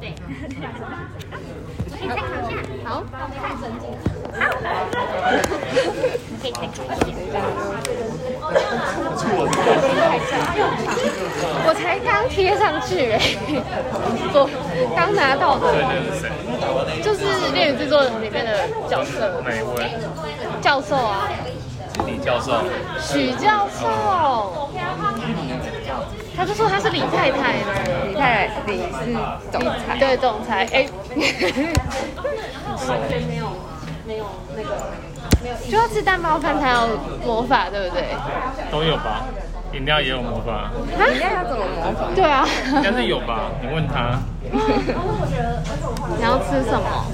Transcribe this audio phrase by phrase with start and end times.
[0.00, 0.14] 对，
[1.90, 2.54] 可以再考一下。
[2.84, 3.02] 好，
[3.36, 3.96] 太神经了。
[6.40, 7.34] 可以参考一下。
[11.68, 13.14] 我才刚贴上去哎，
[14.32, 14.38] 我
[14.94, 16.24] 刚拿到的，对，那是谁？
[17.02, 19.90] 就是《恋与制作人》里面的角色哪一位？
[20.60, 21.28] 教授啊，
[22.06, 22.62] 李教授。
[23.00, 24.45] 许教授。
[26.36, 27.66] 他就说他是李太太呢，
[28.08, 29.16] 李太太李是
[29.50, 30.68] 总裁，对，总裁。
[30.72, 30.86] 哎，
[32.76, 32.94] 熟。
[35.68, 38.04] 就要吃蛋包饭才有魔法，对不对？
[38.70, 39.24] 都有吧？
[39.72, 40.70] 饮料也有魔法，
[41.12, 42.14] 饮料要怎么模仿？
[42.14, 42.46] 对啊。
[42.76, 43.50] 应该是有吧？
[43.62, 44.20] 你问他。
[46.16, 47.06] 你要吃什么？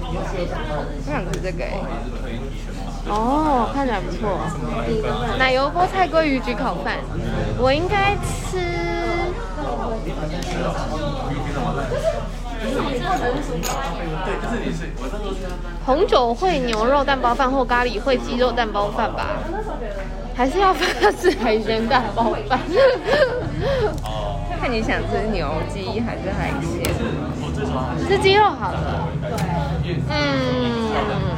[0.00, 0.02] 我
[1.06, 1.78] 想吃这个哎，
[3.08, 4.38] 哦，看起来不错。
[5.38, 6.98] 奶油菠菜鲑鱼焗烤饭，
[7.58, 8.58] 我应该吃。
[15.86, 19.28] 红酒烩牛肉蛋包饭或咖喱烩鸡肉蛋包饭吧，
[20.34, 20.84] 还是要法
[21.18, 22.58] 式海鲜蛋包饭？
[24.60, 26.82] 看你想吃牛鸡还是海鲜？
[28.06, 29.08] 吃鸡肉好了。
[30.10, 31.37] 嗯。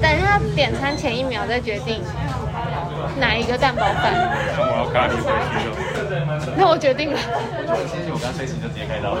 [0.00, 2.02] 等一下点餐前一秒再决定
[3.18, 4.12] 哪一个蛋包饭。
[4.56, 5.74] 那我要咖喱回去了。
[6.56, 7.18] 那我决定了。
[7.86, 9.16] 谢谢我刚睡醒就直接开刀。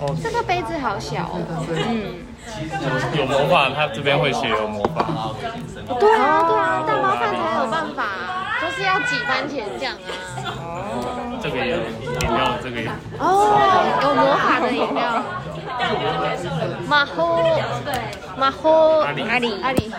[0.00, 1.40] 哦，这个杯子好小哦。
[1.68, 2.26] 嗯。
[3.14, 5.06] 有魔法，他这边会写有魔法。
[6.00, 8.02] 对啊，对啊，蛋包饭才有办法，
[8.60, 10.99] 就是要挤番茄酱啊。
[11.40, 11.42] 哦。
[11.42, 12.90] 这个有饮料，这个有。
[13.18, 13.24] 哦，
[14.02, 15.00] 有魔法的饮料。
[16.86, 17.18] 马虎，
[18.36, 18.68] 马虎，
[19.00, 19.90] 阿里，阿里，阿里。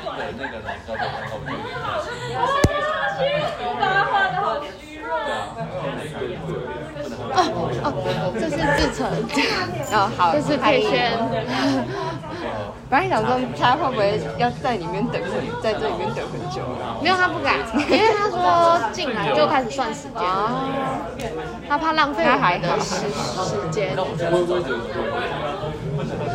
[7.33, 7.37] 哦
[7.83, 7.85] 哦，
[8.37, 8.99] 这是志成，
[9.93, 11.17] 哦好，这是佩轩。
[12.89, 15.21] 本来想说他会不会要在里面等，
[15.63, 16.61] 在这里面等很久？
[17.01, 17.55] 没有，他不敢，
[17.89, 20.21] 因为他说进来就开始算时间，
[21.71, 23.95] 他怕浪费他的时时间。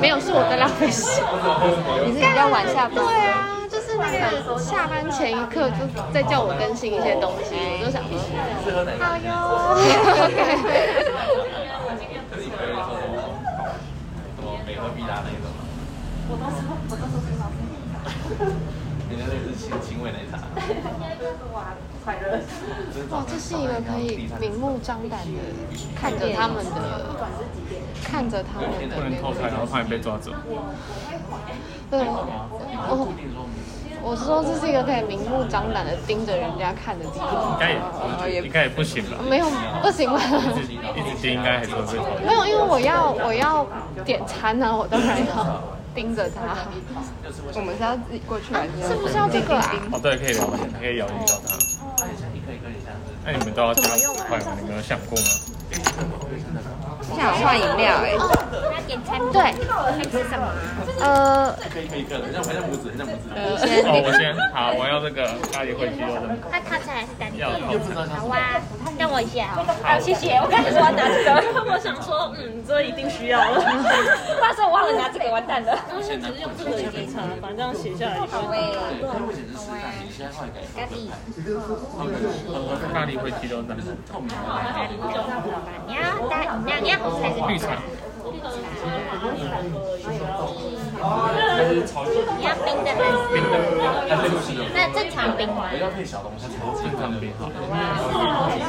[0.01, 1.23] 没有，是我在浪费时间。
[2.09, 3.05] 你是比较晚下班？
[3.05, 3.53] 对啊。
[3.69, 8.17] 就是那个下班前一刻就在叫我更新一些东西，我就想说，
[8.97, 9.77] 好哟。
[14.67, 15.53] 美和必达那种。
[16.31, 17.45] 我到时候，我到时候知道。
[19.11, 20.41] 人家那是亲亲喂奶茶。
[22.07, 22.39] 快乐。
[23.11, 25.27] 哇，这是一个可以明目张胆的
[26.01, 26.71] 看着他们的，
[28.05, 28.95] 看着他们的。
[28.95, 30.31] 不能偷拍，然后怕你被抓走。
[31.91, 33.09] 对，哦。
[34.03, 37.51] 我说这是一个可以明目张胆的盯着人家看的地方。
[37.51, 39.17] 应该也，应该也不行吧？
[39.29, 39.47] 没有，
[39.83, 40.21] 不行吗？
[40.95, 43.67] 一直盯应该还是会没有，因为我要我要
[44.05, 45.61] 点餐呢，我当然要
[45.93, 46.71] 盯着他。
[47.55, 48.87] 我们是要自己过去还是？
[48.87, 49.75] 是不是要这个啊？
[49.91, 50.47] 哦，对，可以聊，
[50.79, 50.93] 可以
[53.25, 53.83] 那你们都要加
[54.29, 54.57] 快吗？
[54.61, 55.25] 你们有想过吗？
[57.15, 58.17] 想换饮料哎。
[58.87, 59.53] 点餐对，还
[60.05, 60.47] 吃什么？
[61.03, 63.27] 呃，可以可以可以，很像很像拇指，很像拇指。
[63.35, 66.31] 你先，哦，我先，好，我要这个咖喱烩鸡肉的。
[66.55, 67.43] 那套餐还是单点？
[67.43, 68.07] 要套餐。
[68.15, 68.63] 好啊，
[68.97, 69.67] 让我一下哦。
[69.83, 70.39] 好，谢谢。
[70.39, 71.35] 我刚才说要拿这个，
[71.67, 73.59] 我想说，嗯，这一定需要了。
[74.39, 75.75] 发现我忘了拿这个，完蛋了。
[75.99, 78.31] 现在只是用这个已经查，反正这样写下来就。
[78.31, 78.79] 好诶。
[80.79, 81.11] 咖喱。
[82.95, 83.75] 咖喱烩鸡肉的。
[83.75, 85.27] 咖喱鸡肉
[87.23, 87.77] 还是绿茶？
[92.39, 93.17] 你要冰的还是？
[93.33, 93.55] 冰的。
[94.75, 95.73] 那正常冰吗？
[95.81, 96.47] 要配小东西，
[96.83, 97.51] 正常冰好。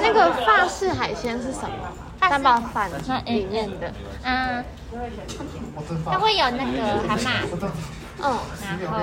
[0.01, 1.69] 那个法式海鲜是什么？
[2.19, 2.89] 三宝饭
[3.25, 3.93] 里面的。
[4.23, 4.63] 嗯。
[6.05, 7.29] 它会有那个蛤蟆。
[8.23, 8.37] 嗯。
[8.83, 8.93] 然后，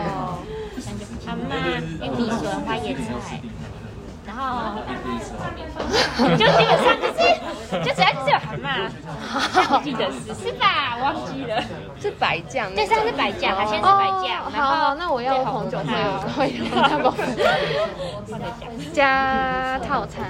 [1.24, 1.50] 蛤蟆、
[2.02, 3.40] 玉米笋、花椰菜。
[4.36, 4.74] 然后
[6.36, 7.18] 就基本上就是
[7.84, 8.66] 就只要就是有蛤蟆，
[9.70, 10.96] 我记得是是吧？
[11.02, 11.62] 忘记了，
[12.00, 15.92] 是白酱那对，上，是白酱，海鲜是白酱，好，那我要红酒会
[16.36, 16.64] 会有
[18.92, 20.24] 加套餐，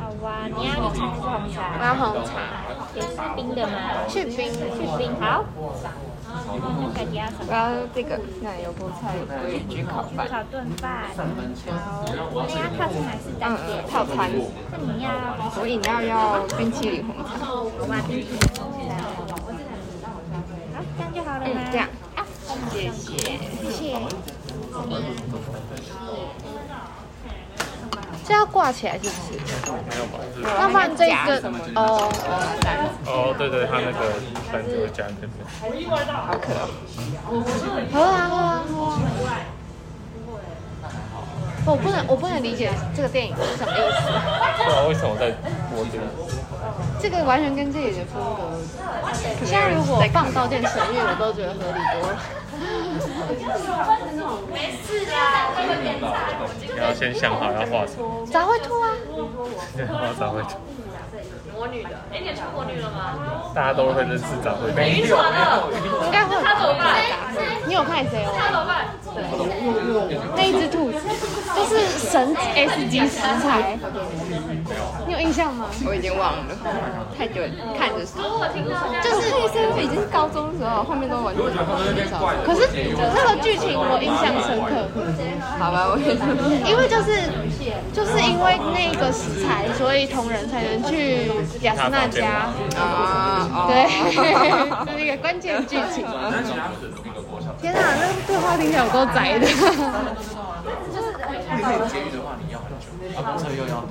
[0.00, 1.56] 好哇，你要绿茶还是红我茶？
[1.86, 2.30] 要红茶，
[2.94, 3.72] 也是冰的吗？
[4.08, 4.58] 去冰去
[4.98, 5.44] 冰好。
[6.32, 7.46] 那个加什么？
[7.48, 11.04] 我要这个奶油菠菜鲑鱼烤饭，炒炖饭。
[11.14, 11.18] 好，
[12.06, 13.90] 那要套餐还是单嗯点嗯，？
[13.90, 14.30] 套餐。
[14.70, 15.06] 那你要
[15.60, 18.90] 我饮料要冰淇淋红茶，好吧，冰淇淋红茶。
[20.74, 21.50] 好，这样就好了吗？
[21.54, 22.24] 嗯，这样，啊，
[22.70, 23.16] 谢谢。
[23.60, 23.98] 谢谢。
[28.32, 29.36] 这要挂起来是不是？
[29.36, 30.18] 没有吧？
[30.34, 32.10] 就是要不然这个什么的哦，
[33.04, 34.14] 哦，对对，他那个
[34.50, 35.36] 单就会加那边。
[35.52, 35.68] 好
[36.40, 36.64] 可爱。
[37.92, 38.72] 喝啊喝啊喝
[39.28, 39.36] 啊！
[41.66, 44.08] 我不能我不能理解这个电影是什么意思，
[44.56, 45.30] 不知道，为什么在
[45.68, 46.04] 播这个？
[47.02, 48.42] 这个完全跟自己的风格。
[49.44, 52.16] 现在如果放《刀剑神域》，我都觉得合理多了。
[56.72, 58.94] 你要先想好要画什么，咋会吐啊？
[59.88, 60.50] 画咋会吐。
[61.56, 63.18] 魔女的，哎，你穿魔女了吗？
[63.54, 64.76] 大家都会认识杂烩图。
[64.76, 65.16] 没有，
[66.06, 66.36] 应该会。
[66.42, 67.02] 他怎么办？
[67.66, 68.32] 你有看谁哦？
[68.38, 68.86] 他怎么办？
[70.34, 70.98] 那一只兔子
[71.54, 73.78] 就是神 S 级食材，
[75.06, 75.66] 你有印象吗？
[75.86, 76.54] 我已经忘了，
[77.16, 77.42] 太久
[77.78, 78.18] 看着是。
[79.02, 81.54] 就是黑森已经是高中的时候，后面都完全很
[82.08, 82.18] 少。
[82.44, 82.68] 可是
[83.14, 84.88] 那个剧情我印象深刻，
[85.58, 86.22] 好吧，我也是。
[86.68, 87.28] 因为就是
[87.92, 91.30] 就是因为那个食材，所以同人才能去
[91.60, 92.50] 雅斯娜家。
[92.78, 93.86] 啊，哦对，
[94.86, 96.06] 这是一个关键剧情。
[97.60, 99.46] 天哪，那个对话听起来有够宅的。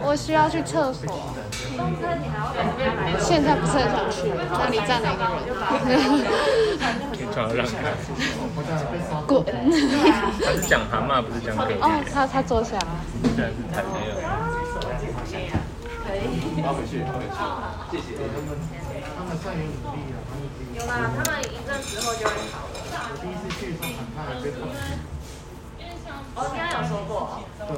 [0.04, 1.06] 我需要去厕所，
[3.20, 5.98] 现在不是很想去，那里站了一个人。
[7.56, 7.94] 让开。
[9.26, 9.44] 滚！
[10.44, 12.88] 他是讲蛤蟆，不是讲蛤哦。，他他坐下了。
[13.24, 14.14] 现在是台没有。
[20.74, 22.56] 有啦，他们一阵时候就会好。
[26.34, 27.74] 我刚刚有说过，我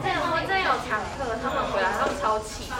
[0.00, 2.74] 这我这有常客，他们回来他们超气的，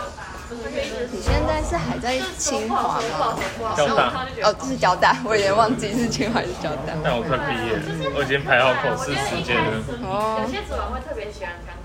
[0.49, 3.37] 就是一直你现在是还在清华吗？
[3.76, 6.94] 交大，哦，是交大，我有点忘记是清华还是交大。
[7.05, 7.82] 但我快毕业了，
[8.17, 9.84] 我已经排好考试时间了。
[10.02, 11.76] 哦有，些主管会特别喜欢刚，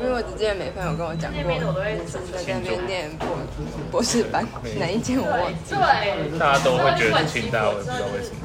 [0.00, 3.28] 因为我只记得美芬有跟我讲过，在那边念博
[3.90, 4.46] 博士班，
[4.80, 5.74] 哪一间我忘记。
[5.76, 8.40] 对，大家都会觉得是清大，我也不知道为什么。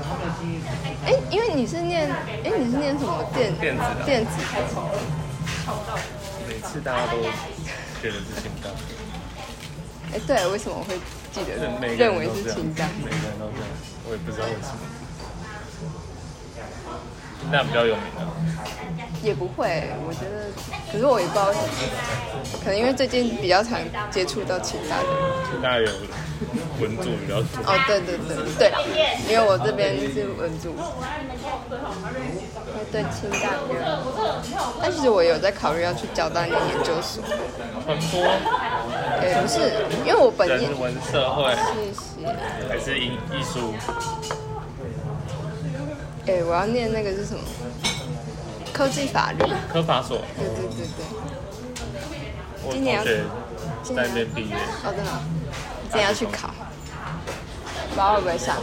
[1.07, 2.11] 哎，因为你是念，
[2.43, 4.31] 哎，你是念什么电电子的电子？
[6.47, 7.17] 每次大家都
[8.01, 8.69] 觉得是清大，
[10.13, 10.99] 哎，对，为什么会
[11.31, 11.55] 记得
[11.95, 12.85] 认为是清大？
[12.99, 13.71] 每个人都这样，
[14.05, 15.06] 我也不知道为什么。
[17.47, 18.27] 清大比较有名的，
[19.23, 20.51] 也不会，我觉得，
[20.91, 21.67] 可是我也不知道为什么，
[22.61, 23.79] 可能因为最近比较常
[24.11, 25.05] 接触到清大的。
[25.49, 25.85] 清大有
[26.81, 27.47] 文组比较多。
[27.63, 28.79] 哦，对对对对啦，
[29.29, 30.83] 因为我这边是文组，会
[32.91, 34.03] 对清大比较。
[34.81, 37.23] 但其实我有在考虑要去交大念研究所，
[37.85, 38.19] 传播，
[39.23, 39.71] 也，不是，
[40.05, 42.27] 因为我本业人文社会谢谢。
[42.67, 43.73] 还是艺艺术？
[46.27, 47.41] 哎，我要念那个是什么？
[48.73, 49.39] 科技法律。
[49.71, 52.71] 科法所，对对对对。
[52.71, 54.55] 今年要同学在那边毕业。
[54.83, 55.19] 哦，真的哦。
[55.89, 56.49] 今天要去考，
[57.89, 58.57] 不知道会不会上。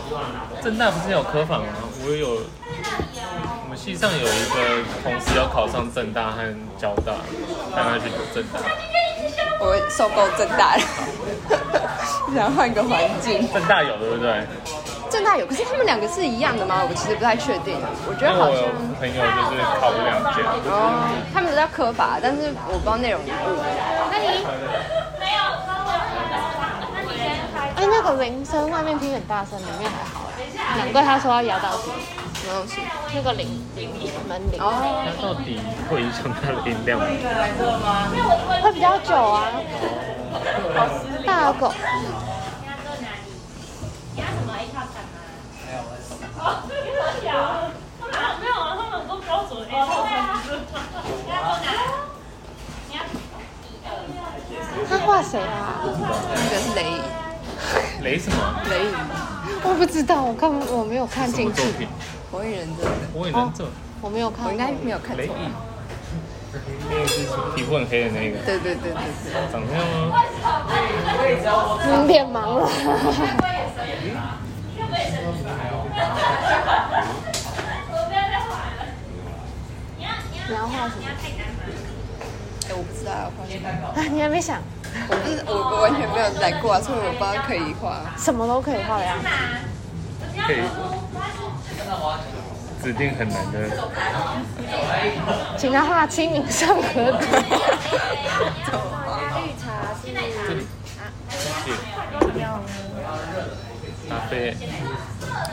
[0.62, 1.64] 正大不是有科法吗？
[2.04, 2.42] 我也有，
[3.64, 6.42] 我们系上有一个同事要考上正大和
[6.78, 7.14] 交大，
[7.74, 8.60] 带他去读正大。
[9.58, 10.82] 我受够正大了，
[12.34, 13.48] 想换个环境。
[13.50, 14.46] 正大有对不对？
[15.14, 16.83] 正大有，可是他们两个是一样的吗？
[16.83, 17.78] 我其实不太确定。
[18.02, 20.90] 我觉得好像我朋友就是考了两届，哦，
[21.33, 23.47] 他们都叫科法，但是我不知道内容有不。
[24.11, 24.42] 那你
[27.78, 30.42] 哎，那个铃声外面听很大声，里面还好哎，
[30.83, 31.94] 难怪他说要摇到底。
[32.42, 32.83] 什么东西？
[33.14, 33.88] 那个铃铃
[34.28, 34.75] 门铃哦，
[35.06, 37.06] 那到底会影响他的音量吗？
[38.61, 39.47] 会比较久啊。
[41.25, 41.73] 大狗，
[44.16, 45.78] 没有
[46.33, 46.50] 啊，他
[48.76, 49.70] 们很多标准餐
[54.74, 55.80] 不是他画谁啊？
[55.84, 55.90] 那
[56.50, 56.84] 个是雷
[58.02, 58.36] 雷什么？
[58.68, 58.94] 雷雨，
[59.62, 61.88] 我不知道，我看我没有看什么进去作，品？
[62.30, 63.64] 火影忍者的，火影忍者，
[64.02, 64.44] 我没有看。
[64.46, 65.18] 我应该没有看错。
[65.22, 65.32] 雷影，
[66.90, 67.24] 那个是
[67.56, 69.00] 皮肤很黑的那个，对对对对对，
[69.50, 70.22] 长这样吗？
[71.86, 72.68] 嗯，脸盲了。
[80.46, 81.02] 你要画什么？
[82.68, 84.60] 哎，我不知道要画什么，啊，你还没想？
[85.08, 85.42] 我不是。
[85.46, 88.14] 我我完全没有来过啊，所以我不知道可以画。
[88.16, 89.26] 什么都可以画的样子。
[90.46, 90.62] 可以
[92.82, 93.56] 指定很难的，
[95.56, 96.92] 请他画《清明上河图》。
[100.46, 100.66] 这里，
[104.14, 104.56] 咖啡，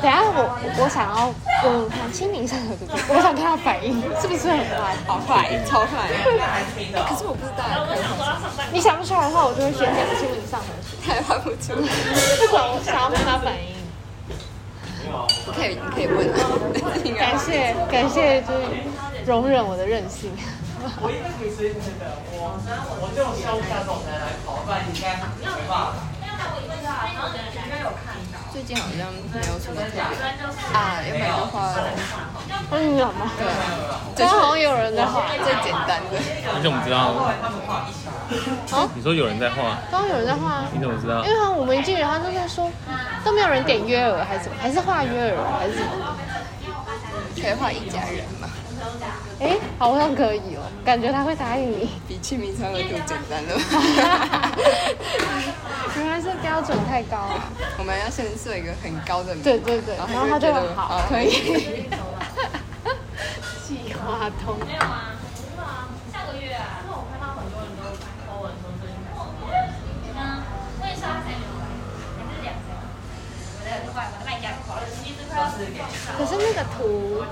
[0.01, 0.37] 等下我
[0.77, 4.95] 我想要问问看《清明上河图》，我想看他反应 是不是很快？
[5.07, 6.07] 好快，超快。
[7.07, 7.65] 可是我不知道
[8.71, 11.87] 你想不出来的话，我就会先讲《清明上河图还画不出来。》，
[12.45, 13.81] 不管我想要看他反应。
[15.01, 15.09] 你
[15.57, 16.39] 可以，你可以问啊。
[17.03, 18.61] 应 该感谢感谢，就是
[19.25, 20.31] 容忍我的任性。
[28.51, 30.01] 最近好像没有什么特别
[30.73, 31.73] 啊，要不然就画
[32.71, 33.31] 嗯，有吗？
[34.15, 36.19] 对，刚刚好像有人在画，最简单的。
[36.57, 37.13] 你怎么知道？
[38.71, 41.29] 哦你说有人在画，刚刚有人在画啊，你怎么知道因？
[41.31, 42.69] 为他我们一进去，他就在说
[43.23, 46.15] 都没有人点约尔还是什么，还是画约尔还是什么？
[47.41, 48.47] 可以画一家人嘛？
[49.41, 51.89] 哎，好像可以哦，感觉他会答应你。
[52.07, 53.57] 比清明上河图简单了。
[55.97, 57.41] 原来是标准太高了。
[57.79, 61.87] 我们要先设一个很高的名，对对对，然后他就觉得会好，可以。
[63.65, 64.59] 计划通。
[64.67, 65.15] 没有啊，
[65.57, 67.97] 没有啊，下个月啊，那我看到很多人都
[68.29, 69.01] po 文说最近
[70.13, 70.45] 看嗯，
[70.81, 71.33] 问一下谁？
[71.33, 72.69] 还是两谁？
[73.57, 75.81] 我的快，我的卖家快了，其实快要死掉。
[76.17, 77.25] 可是那个图，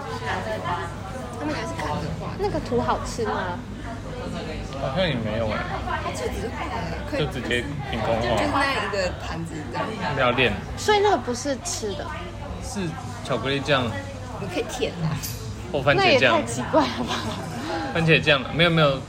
[1.39, 3.58] 他们还是看着画，那个图好吃吗？
[4.81, 5.58] 好像也没有哎，
[6.03, 6.72] 他就只是画了，
[7.10, 10.53] 可以就直接凭空就是画，那一个盘子的，要练。
[10.77, 12.05] 所以那个不是吃的，
[12.63, 12.81] 是
[13.25, 13.86] 巧克力酱。
[14.39, 15.15] 你可以舔啊。
[15.72, 17.15] 或番那也茄酱太，奇怪了吧？
[17.93, 18.41] 番茄酱。
[18.55, 19.00] 没有没有，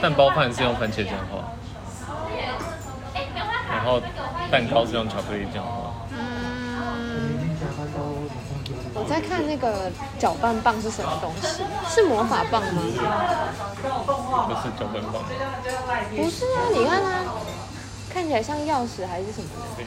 [0.00, 1.52] 蛋包饭是用番茄酱画，
[3.70, 4.00] 然后
[4.50, 5.87] 蛋糕是用巧克力酱画。
[9.08, 11.62] 在看那个搅拌棒是什么东西？
[11.88, 12.82] 是魔法棒吗？
[12.82, 12.90] 不
[14.54, 15.22] 是搅拌棒，
[16.16, 17.24] 不是啊，你看它
[18.12, 19.84] 看起来像钥匙还是什么的？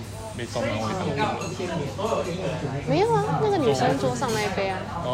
[2.87, 5.07] 没有啊，那个女生桌上那一杯啊，哦，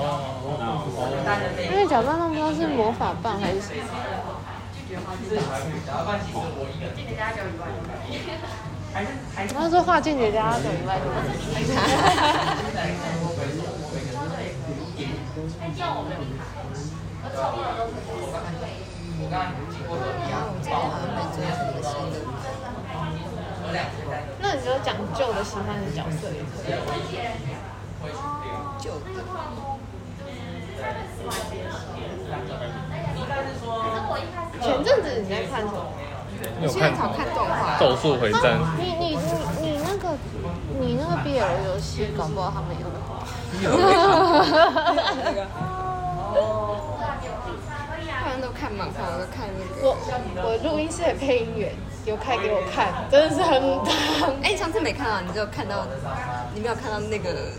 [1.72, 3.82] 那个搅拌棒不知道是魔法棒还是什么。
[9.54, 10.98] 他说画间谍家怎么办？
[24.40, 26.46] 那你就讲旧的喜欢的角色也可
[26.96, 27.00] 以。
[28.80, 29.06] 旧的，
[34.62, 35.76] 前阵子你在看什么？
[36.60, 38.60] 你有看现在常看动画《咒术回战》？
[38.78, 39.22] 你你你
[39.60, 39.77] 你那
[40.08, 40.18] 个
[40.80, 43.26] 你那个 BL 游戏，搞不好他们也会画。
[48.24, 49.66] 好像都看漫画，我都看那个。
[49.84, 49.98] 我
[50.44, 51.74] 我录音室的配音员
[52.06, 54.34] 有开给我看，真的是很棒。
[54.44, 55.86] 哎，上次没看到，你只有看到，
[56.54, 57.52] 你没有看到那个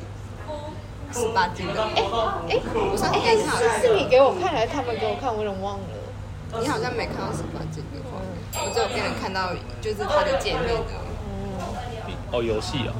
[1.12, 1.82] 十八禁的。
[1.82, 2.02] 哎
[2.48, 5.28] 哎，我上次哎看是是你给我看还是他们给我看？
[5.32, 5.84] 我有点忘了。
[6.60, 8.20] 你好像没看到十八禁的话，
[8.64, 10.80] 我只有给你看到就是它的界面的
[12.30, 12.92] 哦，游戏哦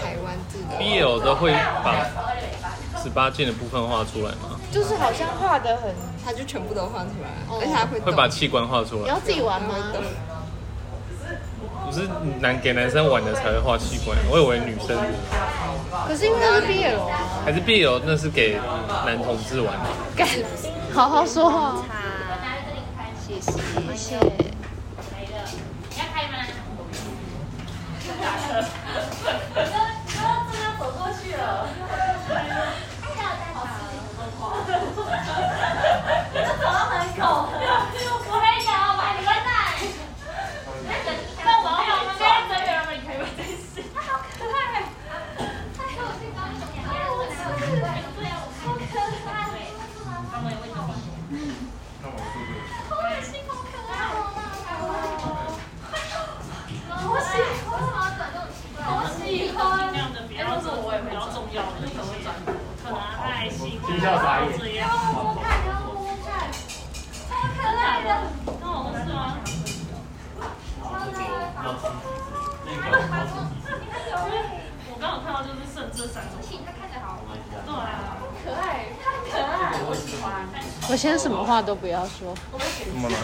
[0.00, 0.76] 台湾制的。
[0.78, 1.52] ，BL 都会
[1.84, 2.06] 把
[3.02, 4.58] 十八禁的部分画出来吗？
[4.72, 5.94] 就是好像画的很，
[6.24, 7.28] 他就全部都画出来，
[7.60, 9.20] 而且还会会把器官画出来你要？
[9.20, 9.74] 自己玩吗？
[9.92, 10.02] 动
[11.86, 12.08] 不是
[12.40, 14.98] 男给男生玩的才会画器官，我以为女生
[16.08, 18.58] 可是因为那是 BL 啊，还是 BL 那是给
[19.04, 19.84] 男同志玩的。
[20.16, 20.28] 干，
[20.92, 21.82] 好好说话。
[23.26, 23.52] 谢谢。
[23.52, 24.55] 谢谢。
[28.26, 28.62] 哈哈
[29.22, 29.85] 哈哈哈
[64.06, 64.82] 重要的可能会转，可能爱心啊，这样。
[64.82, 66.30] 要摸摸看，要摸摸看。
[68.56, 69.14] 跟我是吗？
[74.88, 76.32] 我刚好看到就是剩这三种。
[77.66, 77.76] 对啊，
[78.44, 79.44] 可爱，太可爱，
[79.88, 80.24] 我喜欢。
[80.88, 82.32] 我先什么话都不要说，
[82.84, 83.14] 怎么了？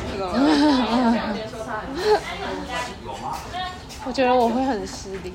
[4.04, 5.32] 我觉得我会很失礼。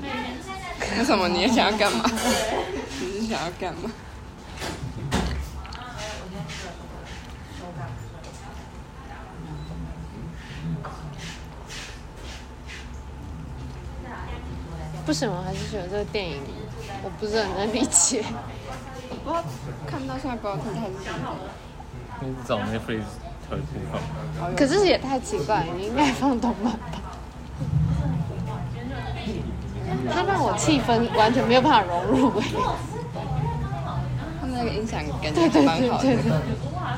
[0.97, 2.03] 为什么你也想要干嘛？
[2.99, 3.89] 你是想要干嘛？
[15.07, 16.41] 不行，我还是觉得这个电影
[17.01, 18.21] 我不是很能理解。
[19.23, 19.41] 不知道
[19.85, 21.31] 看到现在不知道看还是什么。
[22.19, 23.03] 你找 Netflix
[23.47, 24.53] 特部放。
[24.53, 26.99] 可是也太奇怪，你应该放动漫吧？
[30.13, 32.45] 它让我气氛完全没有办法融入哎。
[34.41, 36.35] 他那个音响感觉还蛮好的，对对对对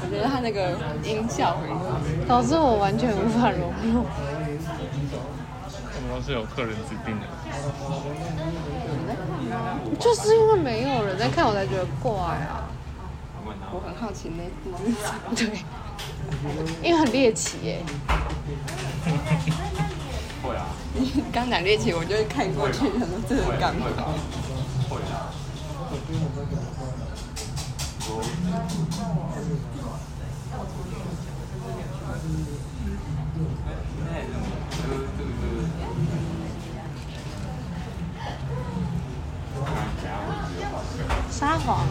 [0.01, 0.72] 我觉得他那个
[1.04, 1.86] 音效很好。
[2.28, 4.04] 导致我完全无法融入。
[6.10, 7.28] 我们都是有客人指定的。
[10.00, 12.66] 就是因为没有人在看，我才觉得怪啊。
[13.72, 14.72] 我很好奇那部。
[15.36, 15.63] 对，
[16.82, 17.84] 因为很猎奇耶。
[20.42, 20.66] 会啊。
[20.96, 23.86] 你刚讲猎奇，我就会看过去，想说这是干嘛？
[41.39, 41.88] 撒谎。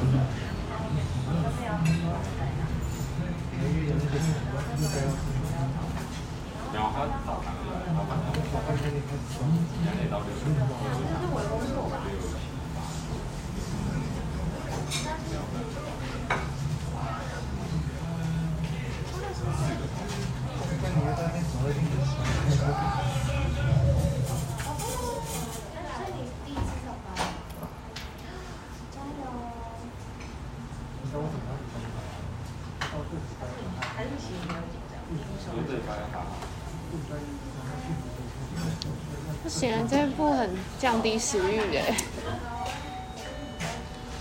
[40.19, 40.50] 行啊，这部很
[40.81, 41.95] 降低食欲哎。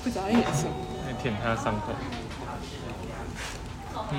[0.04, 0.70] 不知道演什么。
[1.08, 1.88] 来舔他的伤口。
[4.12, 4.14] 嗯。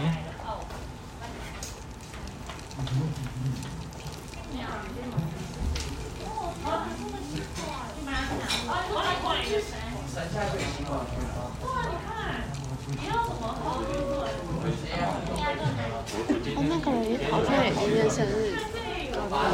[16.55, 18.33] 哦，那个人好像也今天生日，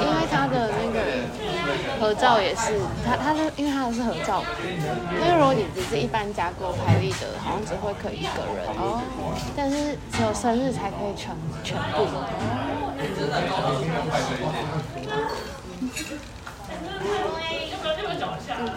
[0.00, 0.96] 因为他的那个
[2.04, 4.44] 合照也是他他是，因为他的是合照，
[5.14, 9.00] 因为如果你只是一般加购拍立得，好像只会可以一个人哦，
[9.56, 12.06] 但是只有生日才可以全全部。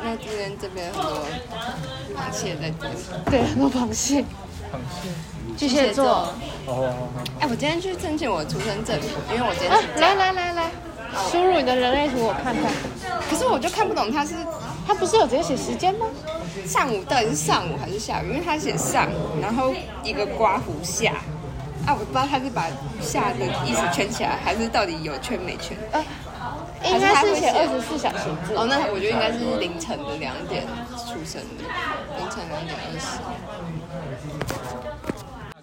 [0.03, 1.25] 那今天这边很多
[2.15, 2.95] 螃蟹在这里。
[3.29, 4.21] 对，很多螃蟹。
[4.21, 5.09] 螃蟹。
[5.57, 6.33] 巨蟹座。
[6.65, 6.93] 哦。
[7.39, 10.71] 哎，我今天去申请我的出生证明，因为我今天啊，来来来来，
[11.31, 12.71] 输入你的人类图我看看。
[13.29, 14.33] 可是我就看不懂他是
[14.85, 16.05] 他不是有直接写时间吗？
[16.65, 18.25] 上午到底是上午还是下午？
[18.27, 19.07] 因为他写上，
[19.41, 21.13] 然后一个刮胡下。
[21.85, 22.67] 啊，我不知道他是把
[23.01, 25.77] 下的意思圈起来，还是到底有圈没圈？
[25.91, 26.03] 呃，
[26.83, 28.53] 应该是写二十四小时制。
[28.55, 30.65] 哦，那我觉得应该是凌晨的两点
[30.97, 31.63] 出生的，
[32.17, 33.19] 凌晨两点二十。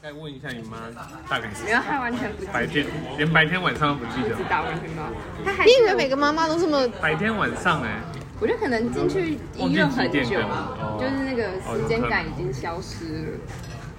[0.05, 0.77] 大概问一下你妈，
[1.31, 2.87] 大概是没有，他完全不记得白天，
[3.17, 4.49] 连白天晚上都不记得不知。
[4.51, 5.05] 道，完全不知道。
[5.43, 6.87] 他还你以为每个妈妈都这么？
[7.01, 8.03] 白天晚上哎、
[8.39, 13.39] 我觉得可能进去医院很久，就是那个时间感已经消失了，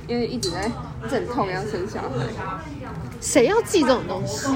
[0.08, 0.70] 因为一直在
[1.10, 2.10] 阵痛要生小孩。
[3.20, 4.48] 谁要记这种东西？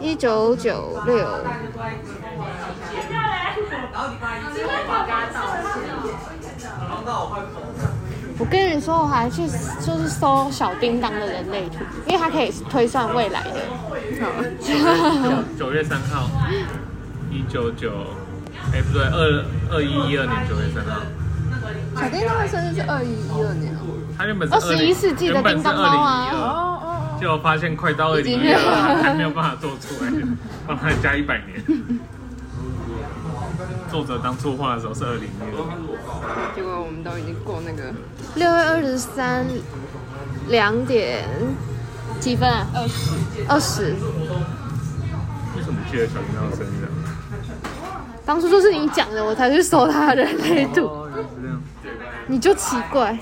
[0.00, 1.42] 一九九六，我
[7.44, 7.67] 跟
[8.38, 9.46] 你说，我还去
[9.80, 13.56] 就是搜小叮当的人类图，因为它可以推算未来的。
[15.58, 16.30] 九月三号，
[17.30, 17.90] 一九九，
[18.72, 21.02] 哎不对，二二一一二年九月三号。
[21.96, 23.80] 小叮当的生日是二一一二年哦。
[24.16, 30.12] 他原本是二十一世纪的叮当猫啊哦哦结果发现快到二零一二了，还没有办法做出来，
[30.66, 31.62] 帮他加一百年。
[33.90, 37.92] 作者当初画的时候是二零一二，哦，结果我们都已经过那个
[38.34, 39.46] 六月二十三，
[40.48, 41.24] 两点
[42.20, 42.66] 几分啊？
[42.74, 43.10] 二十。
[43.48, 43.94] 二十。
[45.56, 46.88] 为什么记得小叮当的生日啊？
[48.24, 51.08] 当初就是你讲的，我才去搜他的人类图。
[52.26, 53.18] 你就奇怪。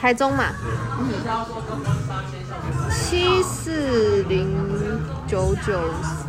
[0.00, 0.44] 台中嘛，
[2.92, 4.56] 七四零
[5.26, 6.28] 九九四。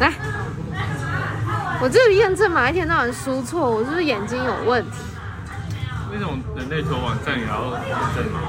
[0.00, 0.12] 来，
[1.80, 4.98] 我这个验证码一天到晚输错，我是不是眼睛有问题？
[6.12, 8.40] 那种人类图网站也要验证吗？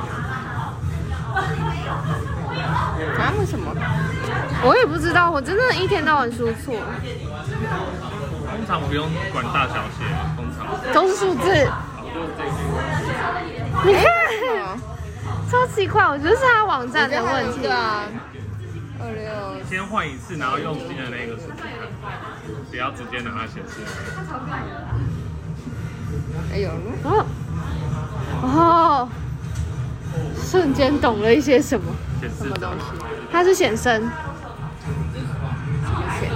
[3.19, 3.33] 啊？
[3.39, 3.73] 为什么？
[4.63, 6.75] 我也不知道，我真的一天到晚输错，
[8.49, 10.03] 通常不用管大小写，
[10.35, 11.67] 通常都是数字。
[13.85, 14.03] 你看，
[15.49, 17.61] 超奇怪，我觉得是他网站的问题。
[17.61, 18.03] 对啊，
[19.01, 21.49] 二六先换一次，然后用新的那个数
[22.69, 23.81] 不要直接拿它显示。
[26.51, 26.69] 哎呦，
[27.03, 27.25] 哦，
[28.41, 29.09] 哦，
[30.41, 31.85] 瞬间懂了一些什么。
[32.19, 32.85] 显示东西？
[33.31, 34.01] 它是显身，
[36.19, 36.35] 显示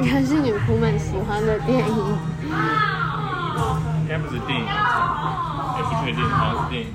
[0.00, 2.18] 原来是女仆们喜欢的电影。
[4.02, 6.88] 应该不是电影，也不确定，好像是电影，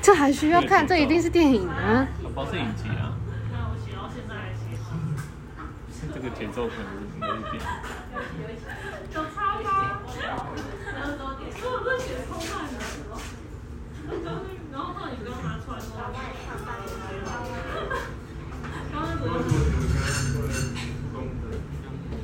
[0.00, 0.86] 这还需要看？
[0.86, 2.06] 这一定是电影啊！
[2.22, 3.12] 我不知道是影集啊。
[6.14, 7.60] 这个节奏可能应该是电影。
[9.14, 9.66] 有超高，
[10.20, 10.26] 然
[11.06, 11.10] 后
[11.84, 12.80] 都写超慢的，
[14.72, 15.86] 然后后来你刚拿出来说，
[18.92, 18.94] 刚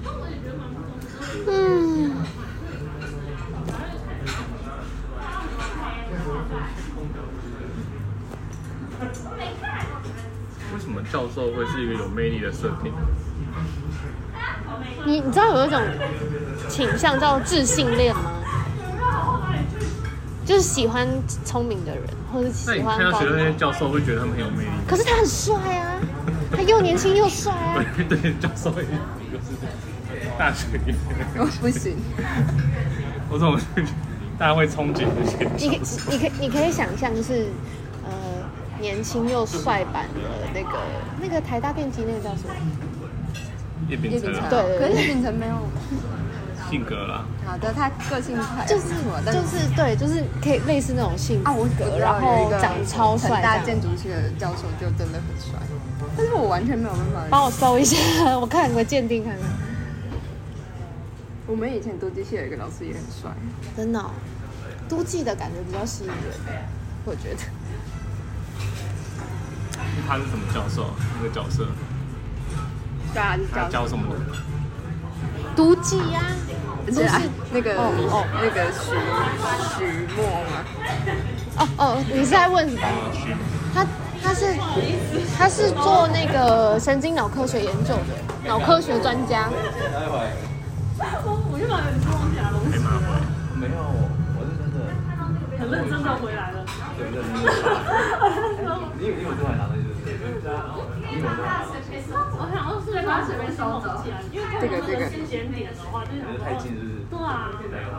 [0.04, 1.46] 刚我也觉得蛮不错的。
[1.46, 1.52] 嗯，
[10.94, 10.96] 为
[11.38, 12.92] 什么教授会是一个有魅力的设定？
[15.06, 15.80] 你你知道有一种
[16.68, 18.32] 倾向叫自信恋吗？
[20.44, 21.06] 就是喜欢
[21.44, 23.34] 聪明的人，或者那喜你看到欢高的人。
[23.34, 24.70] 学校那些教授会觉得他们很有魅力？
[24.88, 26.00] 可是他很帅啊，
[26.50, 27.84] 他又年轻又帅啊。
[27.96, 28.84] 对 对，教授也
[29.30, 29.54] 就是
[30.38, 30.96] 大学里面
[31.36, 31.96] 我不行，
[33.30, 33.92] 我怎么会觉得
[34.38, 35.84] 大家会憧憬这些你可？
[36.10, 37.48] 你可你可以想象是
[38.04, 38.10] 呃
[38.80, 40.17] 年轻又帅版的
[40.62, 40.78] 那个
[41.22, 42.54] 那个台大电机那个叫什么？
[43.88, 45.54] 叶秉成啊对可是叶秉承没有。
[46.68, 48.88] 性格啦，好的，他个性还就是
[49.32, 55.58] 就是对，就是可以类似那种性格，然后长得超帅成大建筑系的教授就真的很帅，
[56.14, 57.26] 但是我完全没有办法。
[57.30, 57.96] 帮我搜一下，
[58.38, 59.48] 我看我鉴定看看。
[61.46, 63.30] 我们以前读机系有一个老师也很帅，
[63.74, 64.10] 真的、哦，
[64.90, 66.16] 都记的感觉比较吸引人，
[67.06, 67.40] 我觉得。
[70.06, 70.90] 他是什么教授？
[71.20, 71.66] 那个角色，
[73.12, 74.04] 对啊，他教什么？
[75.56, 76.22] 都记呀、
[76.86, 77.20] 而且啊
[77.52, 78.94] 那个哦哦那个徐
[79.74, 80.62] 徐墨吗，
[81.58, 82.80] 哦哦，你是在问什么？
[83.74, 83.84] 他
[84.22, 84.54] 他是
[85.36, 88.14] 他是做那个神经脑科学研究的
[88.46, 89.48] 脑科学专家。
[91.00, 93.04] 我就把你忘记来了，黑马会。
[93.58, 93.82] 没有，
[94.38, 94.78] 我是真的，
[95.58, 96.47] 很认真的回来
[98.98, 99.72] 你以为你以为这还拿的？
[100.04, 101.68] 这还拿的？
[102.40, 105.00] 我想要是把它随便收走起来，因为这个这个，
[106.38, 107.10] 太近是不是？
[107.10, 107.50] 对啊，